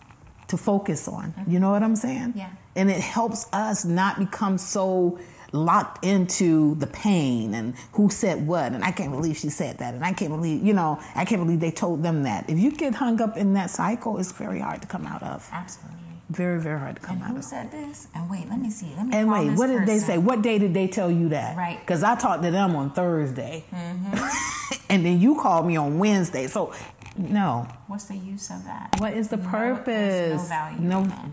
to 0.48 0.56
focus 0.56 1.06
on. 1.08 1.34
You 1.46 1.60
know 1.60 1.70
what 1.70 1.82
I'm 1.82 1.96
saying? 1.96 2.34
Yeah. 2.36 2.50
And 2.76 2.90
it 2.90 3.00
helps 3.00 3.46
us 3.52 3.84
not 3.84 4.18
become 4.18 4.56
so 4.56 5.18
locked 5.52 6.04
into 6.04 6.74
the 6.76 6.86
pain 6.86 7.54
and 7.54 7.74
who 7.92 8.08
said 8.08 8.46
what 8.46 8.72
and 8.72 8.82
I 8.82 8.90
can't 8.90 9.10
believe 9.12 9.36
she 9.36 9.50
said 9.50 9.78
that 9.78 9.92
and 9.94 10.02
I 10.04 10.12
can't 10.14 10.30
believe 10.30 10.62
you 10.62 10.72
know 10.72 10.98
I 11.14 11.24
can't 11.26 11.42
believe 11.42 11.60
they 11.60 11.70
told 11.70 12.02
them 12.02 12.22
that. 12.22 12.48
If 12.48 12.58
you 12.58 12.70
get 12.72 12.94
hung 12.94 13.20
up 13.20 13.36
in 13.36 13.52
that 13.54 13.70
cycle, 13.70 14.18
it's 14.18 14.32
very 14.32 14.60
hard 14.60 14.80
to 14.82 14.88
come 14.88 15.06
out 15.06 15.22
of. 15.22 15.46
Absolutely. 15.52 15.98
Very 16.30 16.58
very 16.58 16.78
hard 16.78 16.96
to 16.96 17.02
come 17.02 17.16
And 17.16 17.24
out 17.24 17.30
who 17.32 17.36
of. 17.36 17.44
said 17.44 17.70
this? 17.70 18.08
And 18.14 18.30
wait, 18.30 18.48
let 18.48 18.58
me 18.58 18.70
see. 18.70 18.90
Let 18.96 19.06
me 19.08 19.14
And 19.16 19.30
wait, 19.30 19.50
what 19.58 19.66
did 19.66 19.84
they 19.86 19.98
say? 19.98 20.16
What 20.16 20.40
day 20.40 20.58
did 20.58 20.72
they 20.72 20.86
tell 20.88 21.10
you 21.10 21.28
that? 21.30 21.54
Right. 21.56 21.78
Because 21.80 22.02
I 22.02 22.14
talked 22.16 22.42
to 22.44 22.50
them 22.50 22.74
on 22.74 22.90
Thursday, 22.92 23.64
Mm-hmm. 23.70 24.76
and 24.88 25.04
then 25.04 25.20
you 25.20 25.38
called 25.38 25.66
me 25.66 25.76
on 25.76 25.98
Wednesday. 25.98 26.46
So, 26.46 26.72
no. 27.18 27.68
What's 27.88 28.04
the 28.04 28.16
use 28.16 28.48
of 28.50 28.64
that? 28.64 28.94
What 28.98 29.12
is 29.12 29.28
the 29.28 29.36
No- 29.36 29.48
purpose? 29.50 30.42
no 30.42 30.48
value. 30.48 30.80
No-. 30.80 31.32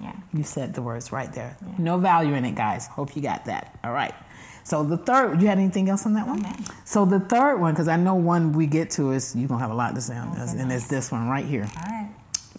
Yeah. 0.00 0.14
You 0.32 0.42
said 0.42 0.74
the 0.74 0.82
words 0.82 1.10
right 1.12 1.32
there. 1.32 1.56
No 1.76 1.98
value 1.98 2.34
in 2.34 2.44
it, 2.44 2.54
guys. 2.54 2.86
Hope 2.86 3.16
you 3.16 3.22
got 3.22 3.46
that. 3.46 3.78
All 3.82 3.92
right. 3.92 4.14
So 4.68 4.84
the 4.84 4.98
third, 4.98 5.40
you 5.40 5.48
had 5.48 5.58
anything 5.58 5.88
else 5.88 6.04
on 6.04 6.12
that 6.14 6.26
one? 6.26 6.42
ma'am. 6.42 6.62
So 6.84 7.06
the 7.06 7.20
third 7.20 7.56
one, 7.56 7.72
because 7.72 7.88
I 7.88 7.96
know 7.96 8.14
one 8.14 8.52
we 8.52 8.66
get 8.66 8.90
to 8.92 9.12
is 9.12 9.34
you're 9.34 9.48
gonna 9.48 9.60
have 9.60 9.70
a 9.70 9.74
lot 9.74 9.94
to 9.94 10.00
say 10.00 10.14
on 10.16 10.28
oh, 10.28 10.40
this, 10.40 10.52
and 10.52 10.70
it's 10.70 10.88
this 10.88 11.10
one 11.10 11.28
right 11.28 11.46
here. 11.46 11.62
All 11.62 11.82
right. 11.90 12.10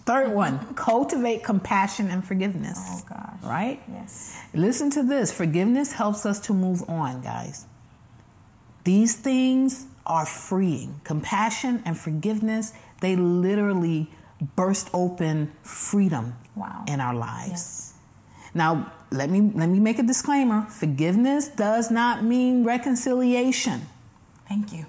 Third 0.06 0.32
one, 0.32 0.74
cultivate 0.74 1.44
compassion 1.44 2.10
and 2.10 2.24
forgiveness. 2.24 2.80
Oh 2.80 3.02
gosh. 3.08 3.42
Right? 3.44 3.80
Yes. 3.88 4.36
Listen 4.52 4.90
to 4.90 5.04
this. 5.04 5.30
Forgiveness 5.30 5.92
helps 5.92 6.26
us 6.26 6.40
to 6.40 6.52
move 6.52 6.82
on, 6.88 7.22
guys. 7.22 7.66
These 8.82 9.14
things 9.16 9.86
are 10.04 10.26
freeing. 10.26 11.00
Compassion 11.04 11.80
and 11.84 11.96
forgiveness, 11.96 12.72
they 13.00 13.14
literally 13.14 14.10
burst 14.56 14.88
open 14.92 15.52
freedom 15.62 16.34
Wow. 16.56 16.84
in 16.86 17.00
our 17.00 17.14
lives. 17.14 17.50
Yes. 17.50 17.94
Now, 18.54 18.92
let 19.10 19.30
me 19.30 19.40
let 19.54 19.68
me 19.68 19.78
make 19.80 19.98
a 19.98 20.02
disclaimer. 20.02 20.62
Forgiveness 20.68 21.48
does 21.48 21.90
not 21.90 22.24
mean 22.24 22.64
reconciliation. 22.64 23.82
Thank 24.48 24.72
you. 24.72 24.86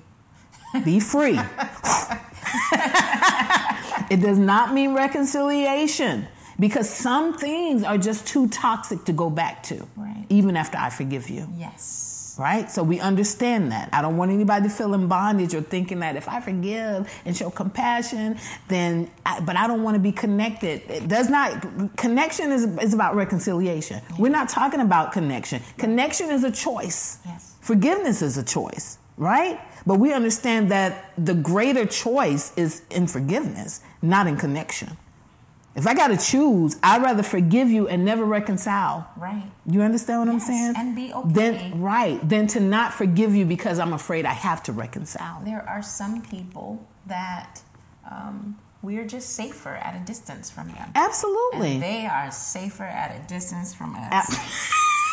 Be 0.84 1.00
free. 1.00 1.38
it 4.10 4.22
does 4.22 4.38
not 4.40 4.74
mean 4.74 4.94
reconciliation 4.94 6.28
because 6.60 6.90
some 6.90 7.38
things 7.38 7.84
are 7.84 7.98
just 7.98 8.26
too 8.28 8.48
toxic 8.48 9.04
to 9.06 9.14
go 9.14 9.30
back 9.30 9.64
to, 9.64 9.88
Right. 9.96 10.26
even 10.30 10.56
after 10.58 10.78
I 10.78 10.90
forgive 10.90 11.30
you. 11.30 11.48
Yes. 12.32 12.40
Right? 12.40 12.72
So 12.72 12.84
we 12.84 13.00
understand 13.00 13.72
that. 13.72 13.90
I 13.94 14.02
don't 14.02 14.18
want 14.18 14.32
anybody 14.32 14.68
to 14.68 14.74
feel 14.74 14.94
in 14.94 15.08
bondage 15.08 15.54
or 15.54 15.62
thinking 15.62 16.00
that 16.00 16.16
if 16.16 16.28
I 16.28 16.40
forgive 16.40 17.10
and 17.26 17.36
show 17.36 17.50
compassion, 17.50 18.38
then, 18.68 19.10
I, 19.26 19.40
but 19.42 19.56
I 19.56 19.68
don't 19.68 19.84
want 19.84 19.96
to 19.96 20.00
be 20.00 20.12
connected. 20.12 20.82
It 20.90 21.08
does 21.08 21.30
not, 21.30 21.98
connection 21.98 22.52
is, 22.52 22.66
is 22.80 22.94
about 22.94 23.16
reconciliation. 23.16 24.02
We're 24.18 24.30
not 24.30 24.50
talking 24.50 24.80
about 24.80 25.12
connection. 25.12 25.62
Connection 25.78 26.30
is 26.30 26.44
a 26.44 26.52
choice. 26.52 27.20
Yes. 27.26 27.56
Forgiveness 27.62 28.22
is 28.22 28.38
a 28.38 28.44
choice, 28.44 28.98
right? 29.18 29.60
But 29.86 30.00
we 30.00 30.14
understand 30.14 30.72
that 30.72 31.12
the 31.18 31.34
greater 31.34 31.86
choice 31.86 32.56
is 32.58 32.84
in 32.92 33.08
forgiveness, 33.08 33.82
not 34.02 34.28
in 34.28 34.38
connection. 34.38 34.98
If 35.74 35.88
I 35.88 35.94
got 35.94 36.08
to 36.10 36.18
choose, 36.18 36.76
I'd 36.84 37.02
rather 37.02 37.24
forgive 37.24 37.70
you 37.70 37.88
and 37.88 38.04
never 38.04 38.26
reconcile. 38.26 39.10
Right. 39.16 39.50
You 39.66 39.82
understand 39.82 40.20
what 40.20 40.28
I'm 40.28 40.34
Yes, 40.40 40.48
saying? 40.48 40.74
and 40.76 40.96
be 40.96 41.14
okay. 41.14 41.30
Then 41.34 41.82
right, 41.82 42.28
than 42.28 42.48
to 42.48 42.60
not 42.60 42.94
forgive 42.94 43.34
you 43.34 43.46
because 43.46 43.80
I'm 43.80 43.94
afraid 43.94 44.26
I 44.26 44.34
have 44.34 44.62
to 44.64 44.74
reconcile. 44.74 45.42
There 45.46 45.68
are 45.68 45.82
some 45.82 46.22
people 46.24 46.86
that 47.08 47.62
um, 48.10 48.58
we're 48.82 49.06
just 49.08 49.30
safer 49.30 49.70
at 49.76 49.96
a 49.96 50.04
distance 50.06 50.52
from 50.52 50.68
them. 50.74 50.92
Absolutely. 50.94 51.74
And 51.76 51.84
they 51.84 52.06
are 52.06 52.32
safer 52.32 52.84
at 52.84 53.16
a 53.16 53.28
distance 53.28 53.74
from 53.74 53.96
us. 53.96 54.38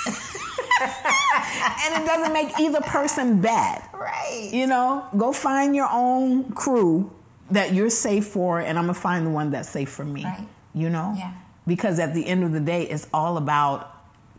And 0.81 2.03
it 2.03 2.07
doesn't 2.07 2.33
make 2.33 2.59
either 2.61 2.81
person 2.83 3.41
bad. 3.41 3.83
right. 3.93 4.49
You 4.53 4.67
know, 4.67 5.05
go 5.17 5.33
find 5.33 5.75
your 5.75 5.88
own 5.91 6.53
crew 6.53 7.11
that 7.50 7.73
you're 7.73 7.90
safe 7.90 8.26
for, 8.26 8.61
and 8.61 8.78
I'm 8.78 8.85
gonna 8.85 8.95
find 8.95 9.26
the 9.26 9.31
one 9.31 9.50
that's 9.50 9.69
safe 9.69 9.90
for 9.90 10.05
me. 10.05 10.25
Right. 10.25 10.47
You 10.75 10.90
know? 10.90 11.14
Yeah. 11.17 11.33
Because 11.67 11.99
at 11.99 12.14
the 12.14 12.26
end 12.26 12.45
of 12.45 12.52
the 12.52 12.61
day, 12.61 12.83
it's 12.85 13.07
all 13.12 13.37
about 13.37 13.95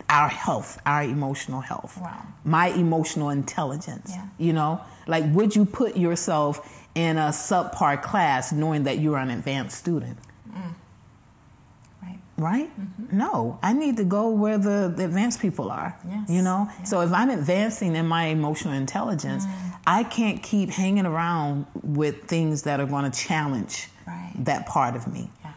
our 0.09 0.29
health, 0.29 0.81
our 0.85 1.03
emotional 1.03 1.61
health. 1.61 1.97
Wow. 2.01 2.23
My 2.43 2.67
emotional 2.69 3.29
intelligence. 3.29 4.11
Yeah. 4.13 4.25
You 4.37 4.53
know? 4.53 4.81
Like, 5.07 5.25
would 5.33 5.55
you 5.55 5.65
put 5.65 5.97
yourself 5.97 6.87
in 6.95 7.17
a 7.17 7.29
subpar 7.29 8.01
class 8.01 8.51
knowing 8.51 8.83
that 8.83 8.99
you're 8.99 9.17
an 9.17 9.29
advanced 9.29 9.77
student? 9.77 10.17
Mm. 10.49 10.73
Right. 12.01 12.19
right? 12.37 12.79
Mm-hmm. 12.79 13.17
No, 13.17 13.59
I 13.61 13.73
need 13.73 13.97
to 13.97 14.03
go 14.03 14.29
where 14.29 14.57
the, 14.57 14.91
the 14.95 15.05
advanced 15.05 15.39
people 15.39 15.69
are. 15.69 15.95
Yes. 16.07 16.29
You 16.29 16.41
know? 16.41 16.69
Yeah. 16.79 16.83
So 16.83 17.01
if 17.01 17.11
I'm 17.11 17.29
advancing 17.29 17.95
in 17.95 18.07
my 18.07 18.25
emotional 18.25 18.73
intelligence, 18.73 19.45
mm. 19.45 19.68
I 19.89 20.03
can't 20.03 20.41
keep 20.43 20.69
hanging 20.69 21.05
around 21.07 21.65
with 21.83 22.25
things 22.25 22.61
that 22.63 22.79
are 22.79 22.85
going 22.85 23.09
to 23.09 23.17
challenge 23.27 23.87
Right. 24.07 24.33
that 24.45 24.65
part 24.67 24.95
of 24.95 25.07
me, 25.07 25.29
Yeah. 25.43 25.51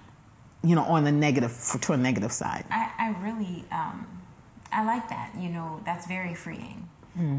you 0.63 0.75
know, 0.75 0.85
on 0.85 1.05
the 1.05 1.13
negative, 1.13 1.53
to 1.83 1.93
a 1.93 1.97
negative 1.97 2.33
side. 2.33 2.65
I, 2.71 2.91
I 2.99 3.09
really, 3.23 3.65
um, 3.71 4.07
I 4.73 4.85
like 4.85 5.09
that. 5.11 5.33
You 5.39 5.51
know, 5.51 5.81
that's 5.85 6.07
very 6.07 6.35
freeing 6.35 6.89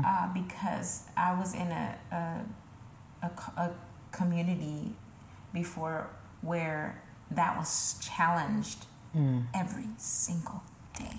uh, 0.05 0.31
because 0.33 1.03
I 1.17 1.33
was 1.33 1.53
in 1.55 1.67
a, 1.71 1.95
a, 2.11 3.27
a, 3.27 3.27
a 3.57 3.71
community 4.11 4.93
before 5.51 6.07
where 6.41 7.01
that 7.31 7.57
was 7.57 7.95
challenged 8.01 8.85
every 9.55 9.87
single 9.97 10.61
day. 10.99 11.17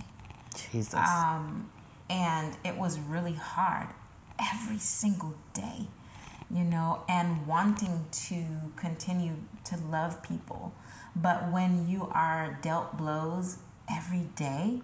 Jesus. 0.73 0.95
Um, 0.95 1.69
and 2.11 2.57
it 2.65 2.77
was 2.77 2.99
really 3.01 3.35
hard 3.35 3.89
every 4.39 4.79
single 4.79 5.35
day, 5.53 5.87
you 6.51 6.65
know, 6.65 7.03
and 7.09 7.47
wanting 7.47 8.05
to 8.29 8.45
continue 8.77 9.35
to 9.65 9.77
love 9.77 10.23
people. 10.23 10.73
But 11.17 11.51
when 11.53 11.89
you 11.89 12.09
are 12.13 12.59
dealt 12.63 12.97
blows 12.97 13.59
every 13.91 14.27
day, 14.37 14.81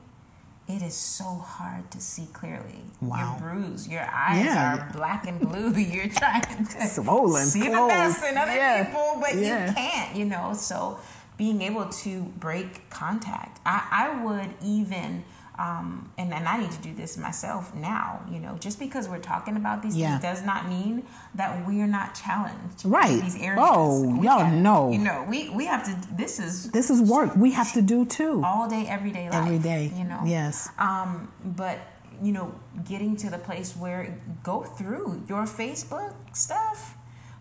it 0.69 0.83
is 0.83 0.95
so 0.95 1.25
hard 1.25 1.91
to 1.91 2.01
see 2.01 2.29
clearly. 2.33 2.83
Wow. 3.01 3.37
You're 3.41 3.51
bruised. 3.55 3.91
Your 3.91 4.09
eyes 4.13 4.45
Yeah. 4.45 4.75
are 4.77 4.93
black 4.93 5.27
and 5.27 5.41
blue. 5.41 5.73
You're 5.77 6.07
trying 6.09 6.65
to 6.67 6.87
Swollen, 6.87 7.47
see 7.47 7.63
the 7.63 7.71
closed. 7.71 7.89
best 7.91 8.25
in 8.25 8.37
other 8.39 8.55
Yeah. 8.55 8.85
people, 8.85 9.19
but 9.21 9.35
Yeah. 9.35 9.67
you 9.69 9.75
can't, 9.75 10.17
you 10.17 10.25
know. 10.27 10.55
So 10.55 11.01
being 11.37 11.61
able 11.63 11.87
to 11.89 12.23
break 12.39 12.89
contact, 12.89 13.59
I, 13.67 13.83
I 13.91 14.23
would 14.23 14.55
even, 14.63 15.25
um, 15.65 16.11
and, 16.17 16.33
and 16.33 16.45
I 16.49 16.57
need 16.63 16.71
to 16.79 16.83
do 16.89 16.93
this 16.95 17.19
myself 17.19 17.75
now, 17.75 18.21
you 18.33 18.41
know, 18.41 18.57
just 18.67 18.79
because 18.79 19.05
we're 19.11 19.19
talking 19.35 19.57
about 19.57 19.83
these 19.83 19.95
Yeah. 19.97 20.11
things 20.19 20.23
does 20.23 20.43
not 20.51 20.69
mean 20.69 20.95
that 21.35 21.51
we're 21.67 21.87
not 21.99 22.15
challenged. 22.15 22.79
Right. 22.85 23.21
These 23.21 23.37
areas. 23.49 23.61
Oh, 23.63 24.01
We 24.21 24.27
y'all 24.27 24.39
got- 24.41 24.53
know. 24.55 24.91
You 24.91 24.99
know, 25.09 25.27
we, 25.29 25.51
we 25.51 25.65
have 25.67 25.83
to, 25.89 25.93
this 26.17 26.39
is 26.47 26.71
this 26.71 26.89
is 26.95 26.99
work 27.03 27.31
we 27.37 27.51
have 27.61 27.71
to 27.75 27.83
do 27.83 27.99
too. 28.07 28.41
all 28.45 28.69
day, 28.77 28.85
everyday 28.97 29.27
life. 29.29 29.35
Every 29.45 29.59
day. 29.59 29.93
You 30.01 30.05
know? 30.05 30.21
Yes. 30.25 30.69
Um, 30.79 31.31
but 31.45 31.79
you 32.23 32.33
know, 32.33 32.55
getting 32.93 33.17
to 33.17 33.29
the 33.31 33.39
place 33.39 33.75
where 33.77 34.19
go 34.43 34.63
through 34.63 35.23
your 35.29 35.45
Facebook 35.45 36.13
stuff. 36.33 36.95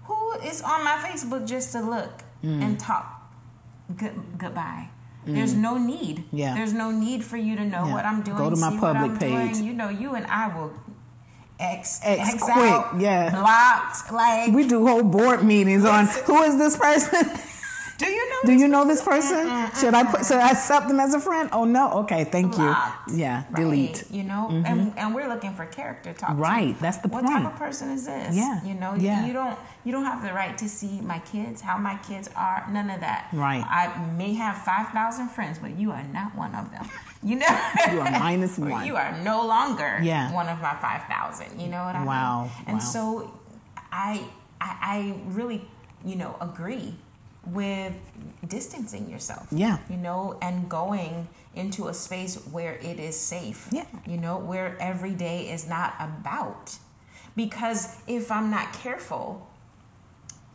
Who 0.07 0.19
is 0.51 0.61
on 0.61 0.83
my 0.83 0.97
Facebook 1.05 1.43
just 1.47 1.71
to 1.73 1.79
look 1.81 2.23
Mm. 2.43 2.63
and 2.65 2.79
talk? 2.79 3.05
Good, 3.95 4.15
goodbye. 4.37 4.89
There's 5.25 5.53
mm. 5.53 5.59
no 5.59 5.77
need. 5.77 6.23
Yeah. 6.31 6.55
There's 6.55 6.73
no 6.73 6.91
need 6.91 7.23
for 7.23 7.37
you 7.37 7.55
to 7.55 7.65
know 7.65 7.85
Yeah. 7.85 7.93
what 7.93 8.05
I'm 8.05 8.21
doing. 8.21 8.37
Go 8.37 8.49
to 8.49 8.55
my 8.55 8.77
public 8.77 9.19
page. 9.19 9.53
Doing. 9.53 9.65
You 9.65 9.73
know, 9.73 9.89
you 9.89 10.15
and 10.15 10.25
I 10.27 10.47
will 10.55 10.73
X 11.59 11.99
X 12.03 12.35
X, 12.35 12.43
quick, 12.43 12.55
out, 12.55 12.99
yeah. 12.99 13.31
blocked. 13.31 14.11
Like, 14.13 14.53
We 14.53 14.65
do 14.67 14.87
whole 14.87 15.03
board 15.03 15.43
meetings 15.43 15.83
on 15.83 16.07
who 16.07 16.41
is 16.43 16.57
this 16.57 16.77
person? 16.77 17.29
do 17.99 18.07
you 18.07 18.29
know? 18.29 18.39
Do 18.43 18.47
this 18.53 18.61
you 18.61 18.67
know 18.69 18.85
this 18.87 19.01
person? 19.03 19.45
Mm, 19.45 19.67
mm, 19.67 19.79
should 19.79 19.93
I 19.93 20.03
put? 20.05 20.21
Mm. 20.21 20.27
Should 20.27 20.37
I 20.37 20.51
accept 20.51 20.87
them 20.87 20.99
as 20.99 21.13
a 21.13 21.19
friend? 21.19 21.49
Oh 21.51 21.65
no. 21.65 21.91
Okay, 22.03 22.23
thank 22.23 22.57
you. 22.57 22.73
Yeah, 23.13 23.43
right? 23.51 23.55
delete. 23.55 23.95
Mm-hmm. 23.95 24.15
You 24.15 24.23
know, 24.23 24.47
mm-hmm. 24.49 24.65
and, 24.65 24.97
and 24.97 25.13
we're 25.13 25.27
looking 25.27 25.53
for 25.53 25.65
character 25.65 26.13
talk. 26.13 26.31
too. 26.31 26.41
Right, 26.41 26.79
that's 26.79 26.97
the 26.97 27.09
what 27.09 27.25
point. 27.25 27.33
What 27.35 27.43
type 27.43 27.53
of 27.53 27.59
person 27.59 27.89
is 27.91 28.05
this? 28.05 28.35
Yeah, 28.35 28.63
you 28.63 28.73
know, 28.73 28.95
yeah. 28.95 29.25
you 29.27 29.33
don't 29.33 29.59
you 29.83 29.91
don't 29.91 30.05
have 30.05 30.23
the 30.23 30.33
right 30.33 30.57
to 30.57 30.69
see 30.69 31.01
my 31.01 31.19
kids, 31.19 31.61
how 31.61 31.77
my 31.77 31.97
kids 32.07 32.29
are, 32.35 32.65
none 32.71 32.89
of 32.89 33.01
that. 33.01 33.27
Right. 33.33 33.63
I 33.67 33.93
may 34.17 34.33
have 34.33 34.57
five 34.63 34.87
thousand 34.89 35.29
friends, 35.29 35.59
but 35.59 35.77
you 35.77 35.91
are 35.91 36.03
not 36.13 36.35
one 36.35 36.55
of 36.55 36.71
them. 36.71 36.87
You 37.21 37.35
know, 37.35 37.47
You 37.91 37.99
are 37.99 38.11
one. 38.57 38.85
You 38.85 38.95
are 38.95 39.11
no 39.23 39.45
longer 39.45 39.99
Yeah. 40.01 40.33
one 40.33 40.47
of 40.47 40.61
my 40.61 40.73
five 40.75 41.03
thousand. 41.09 41.59
You 41.59 41.67
know 41.67 41.83
what 41.83 41.93
I 41.93 42.05
Wow, 42.05 42.43
mean? 42.43 42.51
And 42.67 42.81
so, 42.81 43.37
I, 43.91 44.23
I 44.61 44.69
I 44.95 45.15
really 45.27 45.59
you 46.05 46.15
know 46.15 46.37
agree 46.39 46.95
with 47.53 47.93
distancing 48.47 49.09
yourself 49.09 49.47
Yeah. 49.51 49.77
you 49.89 49.97
know, 49.97 50.37
and 50.41 50.69
going 50.69 51.27
into 51.55 51.87
a 51.87 51.93
space 51.93 52.35
where 52.51 52.73
it 52.75 52.99
is 52.99 53.19
safe. 53.19 53.67
Yeah. 53.71 53.85
You 54.05 54.17
know, 54.17 54.37
where 54.37 54.77
every 54.79 55.13
day 55.13 55.49
is 55.51 55.67
not 55.67 55.93
about. 55.99 56.77
Because 57.35 57.97
if 58.07 58.31
I'm 58.31 58.49
not 58.51 58.73
careful, 58.73 59.47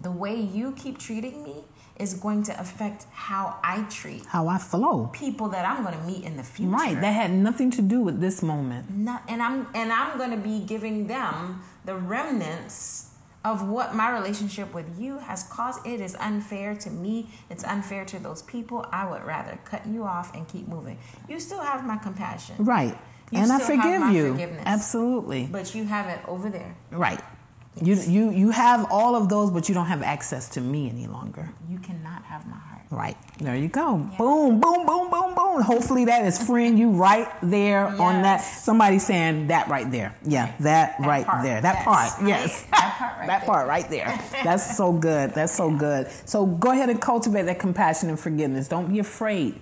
the 0.01 0.11
way 0.11 0.39
you 0.41 0.73
keep 0.73 0.99
treating 0.99 1.43
me 1.43 1.65
is 1.99 2.15
going 2.15 2.43
to 2.43 2.61
affect 2.61 3.07
how 3.13 3.57
I 3.63 3.83
treat 3.89 4.25
How 4.27 4.49
I 4.49 4.59
flow. 4.59 5.09
people 5.13 5.49
that 5.51 5.65
I'm 5.65 5.85
going 5.85 5.97
to 5.97 6.05
meet 6.05 6.25
in 6.25 6.37
the 6.37 6.43
future. 6.43 6.71
Right. 6.73 7.01
That 7.01 7.13
had 7.13 7.31
nothing 7.33 7.71
to 7.73 7.83
do 7.83 8.01
with 8.01 8.21
this 8.21 8.43
moment. 8.43 8.91
Not, 8.91 9.23
and 9.29 9.41
I'm 9.41 9.69
and 9.75 9.93
I'm 9.93 10.19
going 10.19 10.33
to 10.33 10.37
be 10.37 10.59
giving 10.61 11.07
them 11.07 11.63
the 11.85 11.95
remnants 11.95 13.11
of 13.45 13.69
what 13.69 13.95
my 13.95 14.11
relationship 14.11 14.73
with 14.75 14.87
you 14.99 15.19
has 15.19 15.43
caused. 15.45 15.87
It 15.87 16.01
is 16.01 16.15
unfair 16.17 16.75
to 16.77 16.91
me. 16.91 17.29
It's 17.51 17.65
unfair 17.65 18.05
to 18.07 18.19
those 18.19 18.43
people. 18.43 18.87
I 18.91 19.09
would 19.11 19.23
rather 19.25 19.59
cut 19.65 19.87
you 19.87 20.05
off 20.05 20.35
and 20.35 20.49
keep 20.49 20.67
moving. 20.69 20.99
You 21.29 21.39
still 21.41 21.61
have 21.61 21.85
my 21.85 21.97
compassion, 21.99 22.57
Right. 22.59 22.97
You 23.31 23.39
and 23.41 23.51
I 23.51 23.59
forgive 23.59 24.03
you. 24.13 24.39
Absolutely. 24.65 25.49
but 25.51 25.75
you 25.75 25.85
have 25.85 26.07
it 26.09 26.21
over 26.29 26.49
there. 26.51 26.77
Right. 26.91 27.21
You 27.83 27.95
you 27.97 28.31
you 28.31 28.51
have 28.51 28.87
all 28.91 29.17
of 29.17 29.29
those, 29.29 29.51
but 29.51 29.69
you 29.69 29.75
don't 29.75 29.87
have 29.95 30.03
access 30.03 30.49
to 30.51 30.61
me 30.61 30.89
any 30.89 31.07
longer. 31.09 31.49
You 31.69 31.79
cannot 31.79 32.23
have 32.25 32.47
my 32.47 32.57
heart. 32.69 32.83
Right. 32.91 33.17
There 33.39 33.57
you 33.57 33.69
go. 33.69 33.97
Boom, 34.19 34.61
boom, 34.61 34.87
boom, 34.87 35.11
boom, 35.11 35.24
boom. 35.55 35.63
Hopefully 35.63 36.05
that 36.07 36.25
is 36.27 36.43
freeing 36.43 36.77
you 36.77 36.91
right 36.91 37.29
there 37.43 37.87
on 37.87 38.23
that. 38.23 38.39
Somebody 38.39 38.99
saying 38.99 39.49
that 39.49 39.69
right 39.69 39.91
there. 39.91 40.15
Yeah, 40.25 40.55
that, 40.61 40.99
That 40.99 41.07
right 41.07 41.27
part, 41.27 41.43
there. 41.43 41.61
That 41.61 41.75
yes. 41.77 41.85
part. 41.85 42.29
Yes. 42.29 42.63
That 42.71 42.95
part 42.99 43.19
right 43.19 43.27
that 43.27 43.41
there. 43.41 43.47
part 43.47 43.69
right 43.69 43.91
there. 43.91 44.21
That's 44.45 44.77
so 44.77 44.93
good. 44.93 45.31
That's 45.33 45.55
so 45.55 45.71
good. 45.71 46.09
So 46.27 46.47
go 46.47 46.71
ahead 46.73 46.89
and 46.91 47.01
cultivate 47.01 47.43
that 47.47 47.59
compassion 47.59 48.09
and 48.09 48.19
forgiveness. 48.19 48.69
Don't 48.69 48.93
be 48.93 48.99
afraid 48.99 49.61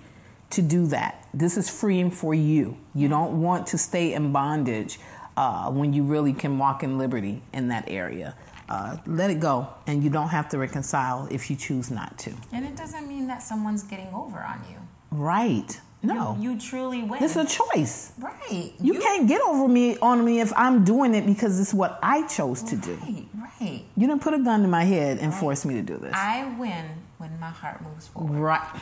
to 0.51 0.61
do 0.61 0.87
that. 0.87 1.27
This 1.33 1.57
is 1.57 1.69
freeing 1.69 2.11
for 2.11 2.33
you. 2.33 2.77
You 2.93 3.07
don't 3.07 3.41
want 3.41 3.67
to 3.67 3.77
stay 3.77 4.13
in 4.13 4.31
bondage 4.31 4.99
uh, 5.35 5.71
when 5.71 5.93
you 5.93 6.03
really 6.03 6.33
can 6.33 6.57
walk 6.59 6.83
in 6.83 6.97
liberty 6.97 7.41
in 7.53 7.69
that 7.69 7.85
area. 7.87 8.35
Uh, 8.69 8.97
let 9.05 9.29
it 9.29 9.39
go, 9.39 9.67
and 9.87 10.03
you 10.03 10.09
don't 10.09 10.29
have 10.29 10.47
to 10.49 10.57
reconcile 10.57 11.27
if 11.29 11.49
you 11.49 11.55
choose 11.55 11.91
not 11.91 12.17
to. 12.17 12.33
And 12.51 12.63
it 12.65 12.77
doesn't 12.77 13.07
mean 13.07 13.27
that 13.27 13.41
someone's 13.43 13.83
getting 13.83 14.07
over 14.13 14.39
on 14.39 14.63
you. 14.69 14.77
Right. 15.13 15.79
No. 16.01 16.35
You, 16.37 16.51
you 16.51 16.59
truly 16.59 17.03
win. 17.03 17.23
It's 17.23 17.35
a 17.37 17.45
choice. 17.45 18.11
right. 18.19 18.73
You, 18.79 18.99
can't 18.99 19.27
get 19.27 19.41
over 19.41 19.67
me 19.67 19.97
on 19.99 20.25
me 20.25 20.41
if 20.41 20.51
I'm 20.55 20.83
doing 20.83 21.15
it 21.15 21.25
because 21.25 21.59
it's 21.59 21.73
what 21.73 21.97
I 22.03 22.27
chose 22.27 22.61
to 22.63 22.75
do. 22.75 22.95
Right, 22.95 23.25
right. 23.61 23.85
You 23.95 24.07
didn't 24.07 24.21
put 24.21 24.33
a 24.33 24.39
gun 24.39 24.63
to 24.63 24.67
my 24.67 24.83
head 24.83 25.19
and 25.19 25.33
force 25.33 25.63
me 25.63 25.75
to 25.75 25.81
do 25.81 25.97
this. 25.97 26.13
I 26.13 26.53
win 26.59 26.85
when 27.19 27.39
my 27.39 27.49
heart 27.49 27.81
moves 27.81 28.07
forward. 28.07 28.37
right. 28.37 28.81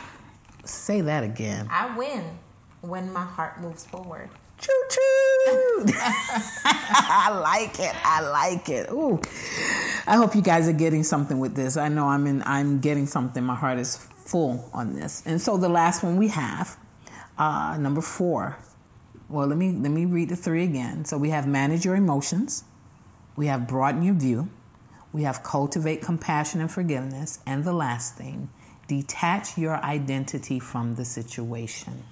Say 0.65 1.01
that 1.01 1.23
again. 1.23 1.67
I 1.69 1.95
win 1.95 2.23
when 2.81 3.11
my 3.13 3.23
heart 3.23 3.61
moves 3.61 3.85
forward. 3.85 4.29
Choo 4.57 4.83
choo. 4.89 5.85
I 6.65 7.29
like 7.41 7.79
it. 7.79 7.95
I 8.03 8.21
like 8.21 8.69
it. 8.69 8.91
Ooh. 8.91 9.19
I 10.07 10.15
hope 10.17 10.35
you 10.35 10.41
guys 10.41 10.67
are 10.67 10.73
getting 10.73 11.03
something 11.03 11.39
with 11.39 11.55
this. 11.55 11.77
I 11.77 11.89
know 11.89 12.07
I'm 12.07 12.27
in 12.27 12.43
I'm 12.45 12.79
getting 12.79 13.07
something. 13.07 13.43
My 13.43 13.55
heart 13.55 13.79
is 13.79 14.07
full 14.25 14.69
on 14.73 14.95
this. 14.95 15.23
And 15.25 15.41
so 15.41 15.57
the 15.57 15.69
last 15.69 16.03
one 16.03 16.17
we 16.17 16.29
have, 16.29 16.77
uh, 17.37 17.77
number 17.79 18.01
four. 18.01 18.57
Well, 19.29 19.47
let 19.47 19.57
me 19.57 19.71
let 19.71 19.91
me 19.91 20.05
read 20.05 20.29
the 20.29 20.35
three 20.35 20.63
again. 20.63 21.05
So 21.05 21.17
we 21.17 21.29
have 21.29 21.47
manage 21.47 21.85
your 21.85 21.95
emotions, 21.95 22.65
we 23.35 23.47
have 23.47 23.67
broaden 23.67 24.01
your 24.03 24.15
view, 24.15 24.49
we 25.13 25.23
have 25.23 25.41
cultivate 25.41 26.01
compassion 26.01 26.59
and 26.59 26.69
forgiveness, 26.69 27.39
and 27.45 27.63
the 27.63 27.73
last 27.73 28.15
thing, 28.15 28.49
detach 28.87 29.57
your 29.57 29.77
identity 29.77 30.59
from 30.59 30.95
the 30.95 31.05
situation. 31.05 32.03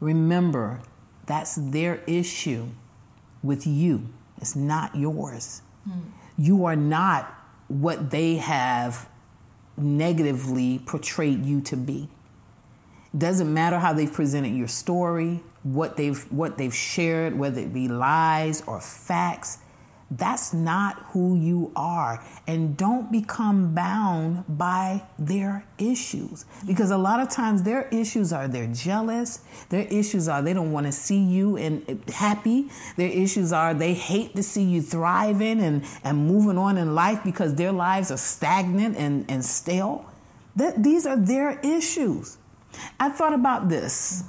Remember, 0.00 0.80
that's 1.26 1.56
their 1.56 2.02
issue 2.06 2.68
with 3.42 3.66
you. 3.66 4.08
It's 4.40 4.56
not 4.56 4.94
yours. 4.94 5.62
You 6.38 6.64
are 6.64 6.76
not 6.76 7.32
what 7.68 8.10
they 8.10 8.36
have 8.36 9.08
negatively 9.76 10.80
portrayed 10.80 11.44
you 11.44 11.60
to 11.62 11.76
be. 11.76 12.08
Doesn't 13.16 13.52
matter 13.52 13.78
how 13.78 13.92
they've 13.92 14.12
presented 14.12 14.54
your 14.54 14.68
story, 14.68 15.42
what 15.62 15.96
they've 15.96 16.20
what 16.32 16.56
they've 16.56 16.74
shared, 16.74 17.38
whether 17.38 17.60
it 17.60 17.72
be 17.72 17.88
lies 17.88 18.62
or 18.66 18.80
facts. 18.80 19.58
That's 20.14 20.52
not 20.52 20.98
who 21.12 21.36
you 21.36 21.72
are. 21.74 22.22
And 22.46 22.76
don't 22.76 23.10
become 23.10 23.74
bound 23.74 24.44
by 24.46 25.04
their 25.18 25.64
issues. 25.78 26.44
Because 26.66 26.90
a 26.90 26.98
lot 26.98 27.20
of 27.20 27.30
times 27.30 27.62
their 27.62 27.88
issues 27.88 28.30
are 28.30 28.46
they're 28.46 28.66
jealous. 28.66 29.40
Their 29.70 29.86
issues 29.86 30.28
are 30.28 30.42
they 30.42 30.52
don't 30.52 30.70
want 30.70 30.84
to 30.84 30.92
see 30.92 31.18
you 31.18 31.56
and 31.56 32.02
happy. 32.10 32.68
Their 32.96 33.08
issues 33.08 33.52
are 33.52 33.72
they 33.72 33.94
hate 33.94 34.36
to 34.36 34.42
see 34.42 34.64
you 34.64 34.82
thriving 34.82 35.60
and, 35.60 35.82
and 36.04 36.26
moving 36.26 36.58
on 36.58 36.76
in 36.76 36.94
life 36.94 37.20
because 37.24 37.54
their 37.54 37.72
lives 37.72 38.10
are 38.10 38.18
stagnant 38.18 38.98
and, 38.98 39.24
and 39.30 39.42
stale. 39.42 40.04
That, 40.56 40.82
these 40.82 41.06
are 41.06 41.16
their 41.16 41.58
issues. 41.60 42.36
I 43.00 43.08
thought 43.08 43.32
about 43.32 43.70
this, 43.70 44.24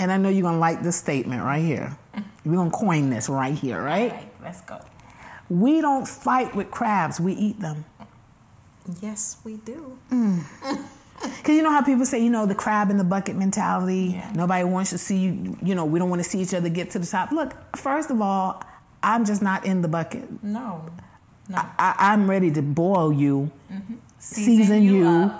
and 0.00 0.10
I 0.10 0.16
know 0.16 0.28
you're 0.28 0.42
to 0.50 0.58
like 0.58 0.82
this 0.82 0.96
statement 0.96 1.44
right 1.44 1.62
here. 1.64 1.96
We're 2.44 2.56
to 2.64 2.76
coin 2.76 3.10
this 3.10 3.28
right 3.28 3.54
here, 3.54 3.80
right? 3.80 4.10
All 4.10 4.16
right, 4.16 4.32
let's 4.42 4.60
go. 4.62 4.80
We 5.48 5.80
don't 5.80 6.06
fight 6.06 6.54
with 6.54 6.70
crabs, 6.70 7.20
we 7.20 7.32
eat 7.32 7.60
them. 7.60 7.84
Yes, 9.02 9.36
we 9.44 9.56
do. 9.56 9.98
Mm. 10.10 10.44
Because 11.20 11.56
you 11.56 11.62
know 11.62 11.70
how 11.70 11.82
people 11.82 12.06
say, 12.06 12.22
you 12.22 12.30
know, 12.30 12.46
the 12.46 12.54
crab 12.54 12.90
in 12.90 12.96
the 12.96 13.04
bucket 13.04 13.34
mentality. 13.36 14.12
Yeah. 14.14 14.30
Nobody 14.34 14.64
wants 14.64 14.90
to 14.90 14.98
see 14.98 15.18
you, 15.18 15.58
you 15.62 15.74
know, 15.74 15.84
we 15.84 15.98
don't 15.98 16.10
want 16.10 16.22
to 16.22 16.28
see 16.28 16.40
each 16.40 16.54
other 16.54 16.68
get 16.68 16.90
to 16.90 16.98
the 16.98 17.06
top. 17.06 17.32
Look, 17.32 17.76
first 17.76 18.10
of 18.10 18.20
all, 18.20 18.62
I'm 19.02 19.24
just 19.24 19.42
not 19.42 19.64
in 19.64 19.82
the 19.82 19.88
bucket. 19.88 20.42
No. 20.44 20.88
No. 21.48 21.58
I, 21.58 21.94
I'm 21.98 22.28
ready 22.28 22.50
to 22.52 22.62
boil 22.62 23.12
you, 23.12 23.50
mm-hmm. 23.72 23.94
season, 24.18 24.56
Season 24.58 24.82
you 24.82 24.96
you, 24.96 25.32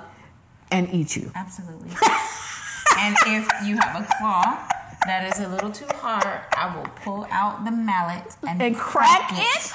and 0.72 0.92
eat 0.92 1.16
you. 1.16 1.30
Absolutely. 1.34 1.90
and 2.98 3.16
if 3.26 3.48
you 3.64 3.76
have 3.76 4.02
a 4.02 4.08
claw 4.18 4.68
that 5.08 5.32
is 5.32 5.44
a 5.44 5.48
little 5.48 5.70
too 5.70 5.86
hard, 5.94 6.40
I 6.56 6.74
will 6.76 6.88
pull 7.02 7.26
out 7.30 7.64
the 7.64 7.70
mallet 7.70 8.36
and, 8.46 8.60
And 8.60 8.76
crack 8.76 9.30
it. 9.32 9.72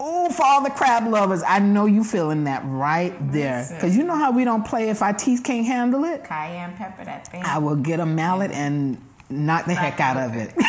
Ooh, 0.00 0.30
for 0.30 0.44
all 0.44 0.62
the 0.62 0.70
crab 0.70 1.06
lovers, 1.06 1.42
I 1.46 1.60
know 1.60 1.86
you 1.86 2.02
feeling 2.02 2.44
that 2.44 2.62
right 2.64 3.14
there. 3.32 3.68
Because 3.72 3.96
you 3.96 4.02
know 4.02 4.16
how 4.16 4.32
we 4.32 4.44
don't 4.44 4.66
play 4.66 4.88
if 4.90 5.02
our 5.02 5.12
teeth 5.12 5.42
can't 5.44 5.66
handle 5.66 6.04
it? 6.04 6.24
Cayenne 6.24 6.76
pepper 6.76 7.04
that 7.04 7.28
thing. 7.28 7.42
I 7.44 7.58
will 7.58 7.76
get 7.76 8.00
a 8.00 8.06
mallet 8.06 8.50
and 8.50 9.00
knock 9.30 9.66
the 9.66 9.74
heck 9.74 10.00
out 10.00 10.16
of 10.16 10.36
it. 10.36 10.54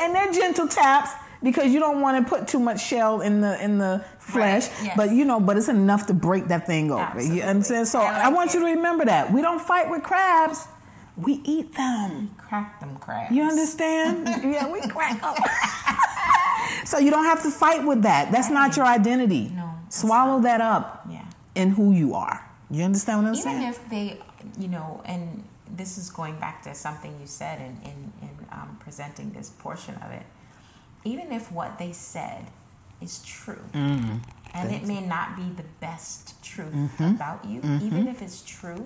And 0.00 0.14
they're 0.14 0.32
gentle 0.32 0.68
taps 0.68 1.10
because 1.42 1.72
you 1.72 1.80
don't 1.80 2.00
want 2.00 2.24
to 2.24 2.28
put 2.28 2.48
too 2.48 2.58
much 2.60 2.80
shell 2.84 3.20
in 3.20 3.40
the 3.40 3.62
in 3.62 3.78
the 3.78 4.04
flesh. 4.18 4.68
yes. 4.82 4.94
But 4.96 5.12
you 5.12 5.24
know, 5.24 5.40
but 5.40 5.56
it's 5.56 5.68
enough 5.68 6.06
to 6.06 6.14
break 6.14 6.48
that 6.48 6.66
thing 6.66 6.90
open. 6.90 7.04
Absolutely. 7.04 7.36
You 7.36 7.42
understand? 7.44 7.88
So 7.88 8.00
I 8.00 8.04
like 8.12 8.22
I 8.24 8.28
want 8.30 8.50
it. 8.50 8.54
you 8.54 8.60
to 8.60 8.66
remember 8.66 9.04
that. 9.06 9.32
We 9.32 9.40
don't 9.42 9.60
fight 9.60 9.90
with 9.90 10.02
crabs. 10.02 10.66
We 11.16 11.40
eat 11.44 11.74
them. 11.74 12.30
Crack 12.36 12.78
them 12.80 12.96
crabs. 12.98 13.34
You 13.34 13.42
understand? 13.42 14.28
yeah, 14.52 14.70
we 14.70 14.80
crack 14.88 15.20
them. 15.20 15.34
so 16.84 16.98
you 16.98 17.10
don't 17.10 17.24
have 17.24 17.42
to 17.42 17.50
fight 17.50 17.84
with 17.84 18.02
that. 18.02 18.30
That's 18.30 18.50
not 18.50 18.76
your 18.76 18.86
identity. 18.86 19.50
No, 19.54 19.74
Swallow 19.88 20.40
that 20.42 20.60
up 20.60 21.06
Yeah. 21.10 21.24
in 21.54 21.70
who 21.70 21.92
you 21.92 22.14
are. 22.14 22.44
You 22.70 22.84
understand 22.84 23.18
what 23.22 23.28
I'm 23.28 23.34
Even 23.34 23.42
saying? 23.42 23.56
Even 23.62 23.68
if 23.70 23.88
they, 23.90 24.20
you 24.60 24.68
know, 24.68 25.02
and 25.06 25.42
this 25.70 25.98
is 25.98 26.10
going 26.10 26.38
back 26.38 26.62
to 26.62 26.74
something 26.74 27.16
you 27.20 27.26
said 27.26 27.60
in, 27.60 27.80
in, 27.90 28.12
in 28.22 28.30
um, 28.52 28.76
presenting 28.80 29.32
this 29.32 29.50
portion 29.50 29.94
of 29.96 30.10
it. 30.12 30.22
Even 31.04 31.32
if 31.32 31.50
what 31.52 31.78
they 31.78 31.92
said 31.92 32.46
is 33.00 33.22
true, 33.24 33.62
Mm-hmm. 33.72 34.16
and 34.54 34.72
it 34.72 34.84
may 34.84 35.00
not 35.00 35.36
be 35.36 35.44
the 35.56 35.68
best 35.80 36.42
truth 36.42 36.72
Mm-hmm. 36.74 37.14
about 37.16 37.44
you, 37.44 37.60
even 37.82 38.08
if 38.08 38.22
it's 38.22 38.42
true, 38.42 38.84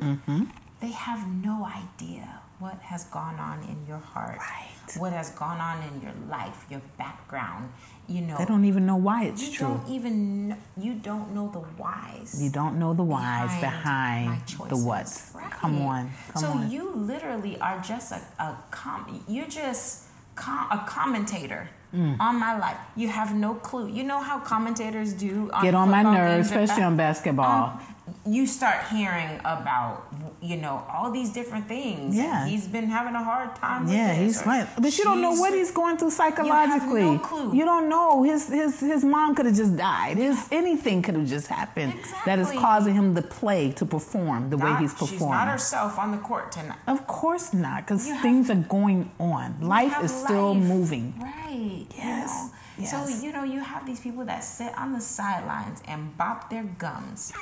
they 0.81 0.90
have 0.90 1.27
no 1.29 1.64
idea 1.64 2.40
what 2.59 2.75
has 2.81 3.05
gone 3.07 3.37
on 3.40 3.61
in 3.64 3.87
your 3.88 3.98
heart, 3.98 4.38
Right. 4.38 4.96
what 4.98 5.12
has 5.12 5.31
gone 5.31 5.61
on 5.61 5.83
in 5.83 6.01
your 6.01 6.12
life, 6.29 6.64
your 6.70 6.81
background. 6.98 7.72
You 8.09 8.20
know, 8.20 8.37
they 8.37 8.44
don't 8.44 8.64
even 8.66 8.85
know 8.87 8.96
why 8.96 9.25
it's 9.25 9.42
you 9.48 9.53
true. 9.57 9.68
don't 9.68 9.88
even 9.88 10.48
kn- 10.48 10.61
you 10.77 10.94
don't 10.94 11.33
know 11.35 11.48
the 11.51 11.61
whys 11.83 12.40
You 12.42 12.51
don't 12.51 12.79
know 12.79 12.92
the 12.94 13.03
whys 13.05 13.51
my 13.55 13.61
behind, 13.61 14.42
the 14.68 14.77
whats. 14.77 15.31
Right. 15.35 15.51
Come 15.51 15.81
on, 15.83 16.11
come 16.33 16.42
so 16.42 16.48
on. 16.48 16.70
you 16.70 16.90
literally 16.94 17.59
are 17.61 17.81
just 17.81 18.12
a, 18.12 18.20
a 18.38 18.57
com- 18.70 19.25
you're 19.29 19.46
just 19.46 20.05
com- 20.35 20.68
a 20.70 20.85
commentator 20.87 21.68
Mm. 21.94 22.18
on 22.18 22.40
my 22.40 22.59
life. 22.59 22.78
You 22.96 23.09
have 23.09 23.35
no 23.35 23.52
clue. 23.52 23.87
You 23.87 24.02
know 24.02 24.20
how 24.20 24.38
commentators 24.38 25.12
do 25.12 25.50
on 25.52 25.62
Get 25.62 25.74
on 25.74 25.90
my 25.90 26.02
nerves, 26.02 26.48
especially 26.50 26.83
on 26.85 26.96
basketball. 26.96 27.78
Um, 27.78 27.91
you 28.24 28.46
start 28.46 28.87
hearing 28.87 29.40
about 29.40 30.06
you 30.40 30.56
know 30.56 30.85
all 30.92 31.11
these 31.11 31.30
different 31.30 31.66
things. 31.66 32.14
Yeah. 32.16 32.46
he's 32.46 32.68
been 32.68 32.87
having 32.88 33.14
a 33.14 33.22
hard 33.22 33.56
time. 33.56 33.85
With 33.85 33.94
Yeah, 33.94 34.14
he's 34.14 34.40
fine. 34.40 34.68
But 34.78 34.96
you 34.96 35.02
don't 35.04 35.20
know 35.20 35.32
what 35.32 35.52
he's 35.52 35.72
going 35.72 35.96
through 35.96 36.11
psychologically. 36.11 37.02
no 37.02 37.18
clue. 37.18 37.52
You 37.54 37.64
don't 37.64 37.88
know. 37.88 38.22
His 38.22 38.48
his 38.48 38.78
his 38.80 39.04
mom 39.04 39.35
could 39.35 39.46
have 39.46 39.56
just 39.56 39.76
died. 39.76 40.18
His 40.18 40.38
anything 40.52 41.02
could 41.02 41.16
have 41.16 41.26
just 41.26 41.48
happened 41.48 41.94
exactly. 41.94 42.20
that 42.26 42.38
is 42.38 42.50
causing 42.61 42.94
him 42.94 43.14
to 43.16 43.22
play, 43.22 43.72
to 43.72 43.85
perform 43.85 44.50
the 44.50 44.56
way 44.56 44.70
Not- 44.70 44.80
he's 44.82 44.92
She's 44.92 45.00
not 45.00 45.11
performing. 45.11 45.48
herself 45.48 45.98
on 45.98 46.12
the 46.12 46.18
court 46.18 46.52
tonight. 46.52 46.78
Of 46.87 47.06
course 47.06 47.52
not, 47.52 47.85
because 47.85 48.06
You 48.06 48.14
have- 48.14 48.22
things 48.22 48.50
are 48.50 48.54
going 48.54 49.11
on. 49.18 49.56
Life 49.61 49.96
is 50.02 50.12
still 50.12 50.54
life. 50.54 50.62
moving. 50.62 51.14
Right. 51.20 51.87
Yes. 51.96 51.98
You 51.98 52.04
know? 52.04 52.50
Yes. 52.78 52.90
So, 52.90 53.26
you 53.26 53.32
know, 53.32 53.44
you 53.44 53.61
have 53.61 53.85
these 53.85 54.00
people 54.00 54.24
that 54.24 54.42
sit 54.42 54.72
on 54.78 54.92
the 54.92 55.00
sidelines 55.00 55.82
and 55.87 56.16
bop 56.16 56.48
their 56.50 56.64
gums 56.64 57.32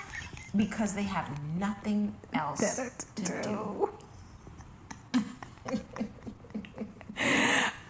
because 0.57 0.95
they 0.95 1.03
have 1.05 1.29
nothing 1.57 2.15
else 2.33 2.61
Better 2.61 2.91
to 3.17 3.25
to 3.25 3.43
do. 3.43 3.91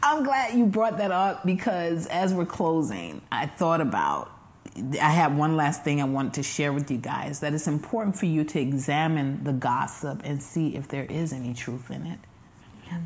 I'm 0.03 0.25
glad 0.25 0.55
you 0.55 0.67
brought 0.67 0.99
that 0.99 1.11
up 1.11 1.47
because 1.47 2.07
as 2.07 2.35
we're 2.35 2.47
closing, 2.47 3.23
I 3.31 3.47
thought 3.47 3.81
about 3.81 4.33
I 4.77 5.11
have 5.11 5.37
one 5.37 5.57
last 5.57 5.85
thing 5.85 6.01
I 6.01 6.05
wanted 6.05 6.35
to 6.35 6.43
share 6.43 6.73
with 6.73 6.91
you 6.91 6.97
guys 6.97 7.41
that 7.41 7.53
it's 7.55 7.67
important 7.67 8.17
for 8.17 8.27
you 8.27 8.45
to 8.45 8.61
examine 8.61 9.45
the 9.45 9.53
gossip 9.53 10.23
and 10.25 10.43
see 10.43 10.77
if 10.77 10.89
there 10.89 11.05
is 11.05 11.33
any 11.33 11.55
truth 11.55 11.91
in 11.91 12.07
it. 12.07 12.19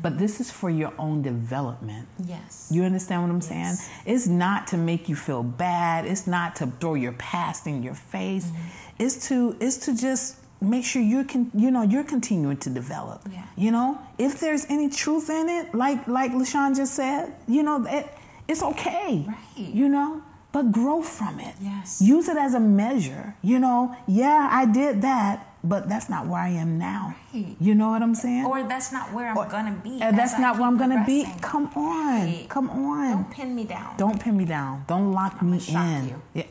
But 0.01 0.17
this 0.17 0.39
is 0.39 0.49
for 0.49 0.69
your 0.69 0.93
own 0.97 1.21
development. 1.21 2.07
Yes. 2.23 2.69
You 2.71 2.83
understand 2.83 3.21
what 3.21 3.29
I'm 3.29 3.41
saying? 3.41 3.75
It's 4.05 4.27
not 4.27 4.67
to 4.67 4.77
make 4.77 5.07
you 5.09 5.15
feel 5.15 5.43
bad. 5.43 6.05
It's 6.05 6.25
not 6.25 6.55
to 6.57 6.67
throw 6.67 6.95
your 6.95 7.11
past 7.13 7.67
in 7.67 7.83
your 7.83 7.93
face. 7.93 8.47
Mm-hmm. 8.47 8.67
It's 8.99 9.27
to 9.29 9.55
is 9.59 9.77
to 9.79 9.95
just 9.95 10.37
make 10.61 10.85
sure 10.85 11.01
you 11.01 11.23
can 11.25 11.51
you 11.53 11.69
know 11.71 11.81
you're 11.81 12.03
continuing 12.03 12.57
to 12.57 12.69
develop. 12.69 13.21
Yeah. 13.31 13.43
You 13.57 13.71
know, 13.71 13.99
if 14.17 14.39
there's 14.39 14.65
any 14.69 14.89
truth 14.89 15.29
in 15.29 15.49
it, 15.49 15.73
like 15.75 16.07
like 16.07 16.31
LaShawn 16.31 16.75
just 16.75 16.93
said, 16.93 17.33
you 17.47 17.61
know, 17.63 17.85
it, 17.87 18.07
it's 18.47 18.63
okay. 18.63 19.25
Right. 19.27 19.37
You 19.57 19.89
know, 19.89 20.21
but 20.51 20.71
grow 20.71 21.01
from 21.01 21.39
it. 21.39 21.55
Yes. 21.61 22.01
Use 22.01 22.29
it 22.29 22.37
as 22.37 22.53
a 22.53 22.59
measure. 22.59 23.35
You 23.41 23.59
know, 23.59 23.95
yeah, 24.07 24.47
I 24.51 24.65
did 24.65 25.01
that, 25.01 25.45
but 25.63 25.89
that's 25.89 26.07
not 26.09 26.27
where 26.27 26.39
I 26.39 26.49
am 26.49 26.77
now. 26.77 27.15
Right. 27.33 27.57
You 27.59 27.75
know 27.75 27.89
what 27.89 28.01
I'm 28.01 28.15
saying? 28.15 28.45
or 28.45 28.63
that's 28.63 28.93
not 28.93 29.11
where 29.11 29.27
I'm 29.31 29.37
Or- 29.37 29.47
gonna 29.47 29.75
be. 29.83 30.01
and 30.01 30.17
that's 30.17 30.39
not 30.39 30.57
where 30.57 30.67
I'm 30.67 30.77
gonna 30.77 31.03
be. 31.05 31.27
Come 31.41 31.69
on, 31.75 32.21
Right. 32.21 32.45
come 32.47 32.69
on. 32.69 33.11
Don't 33.11 33.29
pin 33.31 33.53
me 33.55 33.65
down. 33.65 33.97
Don't 33.97 34.19
pin 34.21 34.37
me 34.37 34.45
down. 34.45 34.85
Don't 34.87 35.11
lock 35.11 35.41
me 35.41 35.59
shock 35.59 35.85
in. 35.85 36.07
you. 36.09 36.21
Yeah. 36.33 36.43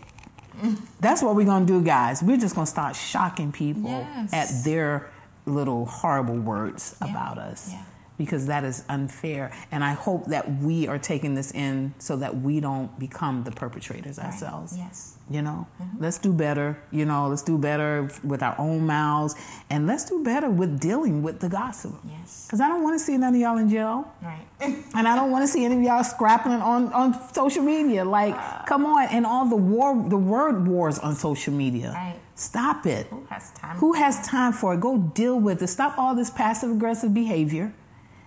That's 1.01 1.23
what 1.23 1.35
we're 1.37 1.45
gonna 1.47 1.65
do, 1.67 1.83
guys. 1.83 2.23
We're 2.23 2.37
just 2.39 2.55
gonna 2.55 2.67
start 2.67 2.97
shocking 2.97 3.53
people 3.53 3.91
Yes. 3.91 4.33
at 4.33 4.65
their 4.65 5.11
little 5.47 5.87
horrible 5.87 6.37
words 6.39 6.97
Yeah. 7.03 7.11
about 7.11 7.39
us. 7.39 7.71
Yeah. 7.73 7.83
Because 8.17 8.47
that 8.47 8.63
is 8.65 8.85
unfair. 8.89 9.53
And 9.73 9.83
I 9.83 9.93
hope 9.93 10.27
that 10.27 10.59
we 10.59 10.87
are 10.87 10.99
taking 10.99 11.35
this 11.35 11.51
in 11.53 11.95
so 11.99 12.17
that 12.17 12.37
we 12.37 12.61
don't 12.61 12.97
become 12.99 13.43
the 13.45 13.51
perpetrators 13.51 14.19
Right. 14.19 14.27
ourselves. 14.27 14.77
Yes. 14.77 15.17
You 15.31 15.41
know, 15.41 15.67
mm-hmm. 15.83 16.03
let's 16.03 16.19
do 16.19 16.33
better. 16.33 16.79
You 16.91 17.07
know, 17.07 17.29
let's 17.29 17.43
do 17.43 17.57
better 17.57 18.11
with 18.23 18.43
our 18.43 18.55
own 18.59 18.87
mouths 18.87 19.35
and 19.71 19.87
let's 19.87 20.05
do 20.05 20.23
better 20.23 20.51
with 20.51 20.79
dealing 20.79 21.23
with 21.23 21.41
the 21.41 21.49
gossip. 21.49 21.95
Yes. 22.07 22.45
Because 22.47 22.61
I 22.61 22.69
don't 22.69 22.83
want 22.83 22.99
to 22.99 23.05
see 23.05 23.17
none 23.17 23.35
of 23.35 23.41
y'all 23.41 23.57
in 23.59 23.69
jail. 23.69 24.13
Right. 24.23 24.47
And 24.97 25.09
I 25.09 25.17
don't 25.17 25.31
want 25.33 25.43
to 25.43 25.49
see 25.49 25.65
any 25.65 25.77
of 25.77 25.83
y'all 25.83 26.05
scrapping 26.05 26.53
on, 26.53 26.93
on 26.93 27.33
social 27.33 27.63
media. 27.65 28.05
Like, 28.05 28.35
uh. 28.35 28.65
come 28.65 28.87
on, 28.87 29.09
and 29.09 29.27
all 29.27 29.45
the 29.49 29.57
war, 29.57 29.95
the 30.09 30.17
word 30.17 30.69
wars 30.69 30.99
on 31.01 31.17
social 31.17 31.53
media. 31.53 31.91
Right. 31.93 32.15
Stop 32.37 32.87
it. 32.87 33.07
Who 33.09 33.25
has 33.31 33.51
time? 33.53 33.77
Who 33.79 33.93
has 33.95 34.27
time 34.27 34.53
for 34.53 34.75
it? 34.75 34.81
Go 34.81 34.99
deal 34.99 35.39
with 35.39 35.63
it. 35.63 35.69
Stop 35.69 35.99
all 35.99 36.15
this 36.15 36.31
passive 36.31 36.71
aggressive 36.71 37.15
behavior, 37.15 37.73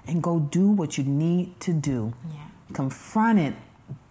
and 0.07 0.23
go 0.23 0.39
do 0.39 0.69
what 0.69 0.97
you 0.97 1.03
need 1.03 1.59
to 1.61 1.73
do. 1.73 2.13
Yeah. 2.33 2.47
Confront 2.73 3.39
it. 3.39 3.53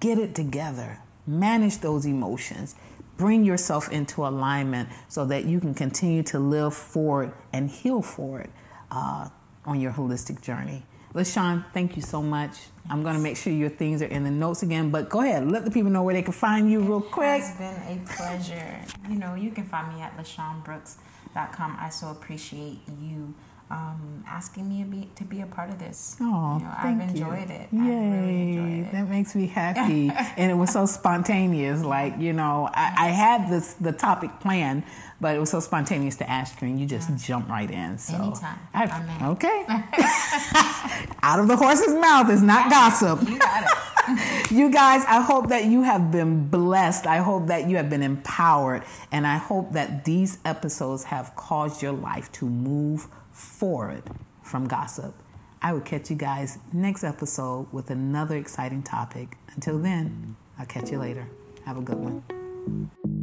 Get 0.00 0.18
it 0.18 0.34
together. 0.34 1.00
Manage 1.26 1.78
those 1.78 2.06
emotions. 2.06 2.76
Bring 3.16 3.44
yourself 3.44 3.90
into 3.90 4.26
alignment 4.26 4.90
so 5.08 5.24
that 5.24 5.46
you 5.46 5.58
can 5.58 5.74
continue 5.74 6.22
to 6.24 6.38
live 6.38 6.74
for 6.74 7.24
it 7.24 7.34
and 7.52 7.70
heal 7.70 8.02
for 8.02 8.40
it 8.40 8.50
uh, 8.90 9.28
on 9.64 9.80
your 9.80 9.92
holistic 9.92 10.42
journey. 10.42 10.84
LaShawn, 11.14 11.64
thank 11.72 11.96
you 11.96 12.02
so 12.02 12.20
much. 12.20 12.58
I'm 12.90 13.02
going 13.02 13.14
to 13.14 13.20
make 13.20 13.38
sure 13.38 13.50
your 13.50 13.70
things 13.70 14.02
are 14.02 14.06
in 14.06 14.22
the 14.22 14.30
notes 14.30 14.62
again, 14.62 14.90
but 14.90 15.08
go 15.08 15.22
ahead, 15.22 15.50
let 15.50 15.64
the 15.64 15.70
people 15.70 15.90
know 15.90 16.02
where 16.02 16.14
they 16.14 16.20
can 16.20 16.34
find 16.34 16.70
you 16.70 16.80
real 16.80 17.00
quick. 17.00 17.40
It's 17.40 17.56
been 17.56 17.74
a 17.74 17.98
pleasure. 18.06 18.80
You 19.08 19.16
know, 19.16 19.34
you 19.34 19.50
can 19.50 19.64
find 19.64 19.94
me 19.94 20.02
at 20.02 20.14
LaShawnBrooks.com. 20.18 21.78
I 21.80 21.88
so 21.88 22.10
appreciate 22.10 22.80
you 23.00 23.34
um, 23.70 24.24
asking 24.28 24.68
me 24.68 24.82
to 24.84 24.88
be, 24.88 25.10
to 25.16 25.24
be 25.24 25.40
a 25.40 25.46
part 25.46 25.70
of 25.70 25.78
this. 25.78 26.16
Oh, 26.20 26.58
you 26.58 26.64
know, 26.64 26.72
thank 26.82 27.02
I've 27.02 27.16
you. 27.16 27.24
enjoyed 27.24 27.50
it. 27.50 27.68
Yay, 27.72 27.80
I've 27.80 28.12
really 28.12 28.42
enjoyed 28.52 28.86
it. 28.86 28.92
that 28.92 29.08
makes 29.08 29.34
me 29.34 29.46
happy, 29.48 30.10
and 30.36 30.50
it 30.50 30.54
was 30.54 30.72
so 30.72 30.86
spontaneous. 30.86 31.82
Like 31.82 32.18
you 32.18 32.32
know, 32.32 32.68
I, 32.72 32.94
I 32.96 33.08
had 33.08 33.50
this 33.50 33.74
the 33.74 33.92
topic 33.92 34.30
planned, 34.40 34.84
but 35.20 35.34
it 35.34 35.40
was 35.40 35.50
so 35.50 35.60
spontaneous 35.60 36.16
to 36.16 36.30
ask 36.30 36.60
you, 36.62 36.68
and 36.68 36.78
you 36.80 36.86
just 36.86 37.14
jumped 37.26 37.50
right 37.50 37.70
in. 37.70 37.98
So 37.98 38.14
Anytime. 38.14 38.58
I- 38.72 39.28
okay. 39.30 39.64
Out 41.22 41.40
of 41.40 41.48
the 41.48 41.56
horse's 41.56 41.94
mouth 41.94 42.30
is 42.30 42.42
not 42.42 42.70
gossip. 42.70 43.28
You 43.28 43.38
got 43.38 43.64
it. 43.64 44.50
You 44.52 44.70
guys, 44.70 45.04
I 45.08 45.20
hope 45.20 45.48
that 45.48 45.64
you 45.64 45.82
have 45.82 46.12
been 46.12 46.46
blessed. 46.48 47.08
I 47.08 47.16
hope 47.16 47.48
that 47.48 47.68
you 47.68 47.76
have 47.76 47.90
been 47.90 48.02
empowered. 48.04 48.84
And 49.10 49.26
I 49.26 49.36
hope 49.36 49.72
that 49.72 50.04
these 50.04 50.38
episodes 50.44 51.02
have 51.04 51.34
caused 51.34 51.82
your 51.82 51.90
life 51.92 52.30
to 52.32 52.44
move 52.48 53.08
forward 53.36 54.02
from 54.42 54.66
gossip. 54.66 55.14
I 55.62 55.72
will 55.72 55.80
catch 55.80 56.10
you 56.10 56.16
guys 56.16 56.58
next 56.72 57.04
episode 57.04 57.68
with 57.72 57.90
another 57.90 58.36
exciting 58.36 58.82
topic. 58.82 59.36
Until 59.54 59.78
then, 59.78 60.36
I'll 60.58 60.66
catch 60.66 60.90
you 60.90 60.98
later. 60.98 61.28
Have 61.64 61.78
a 61.78 61.82
good 61.82 61.98
one. 61.98 63.15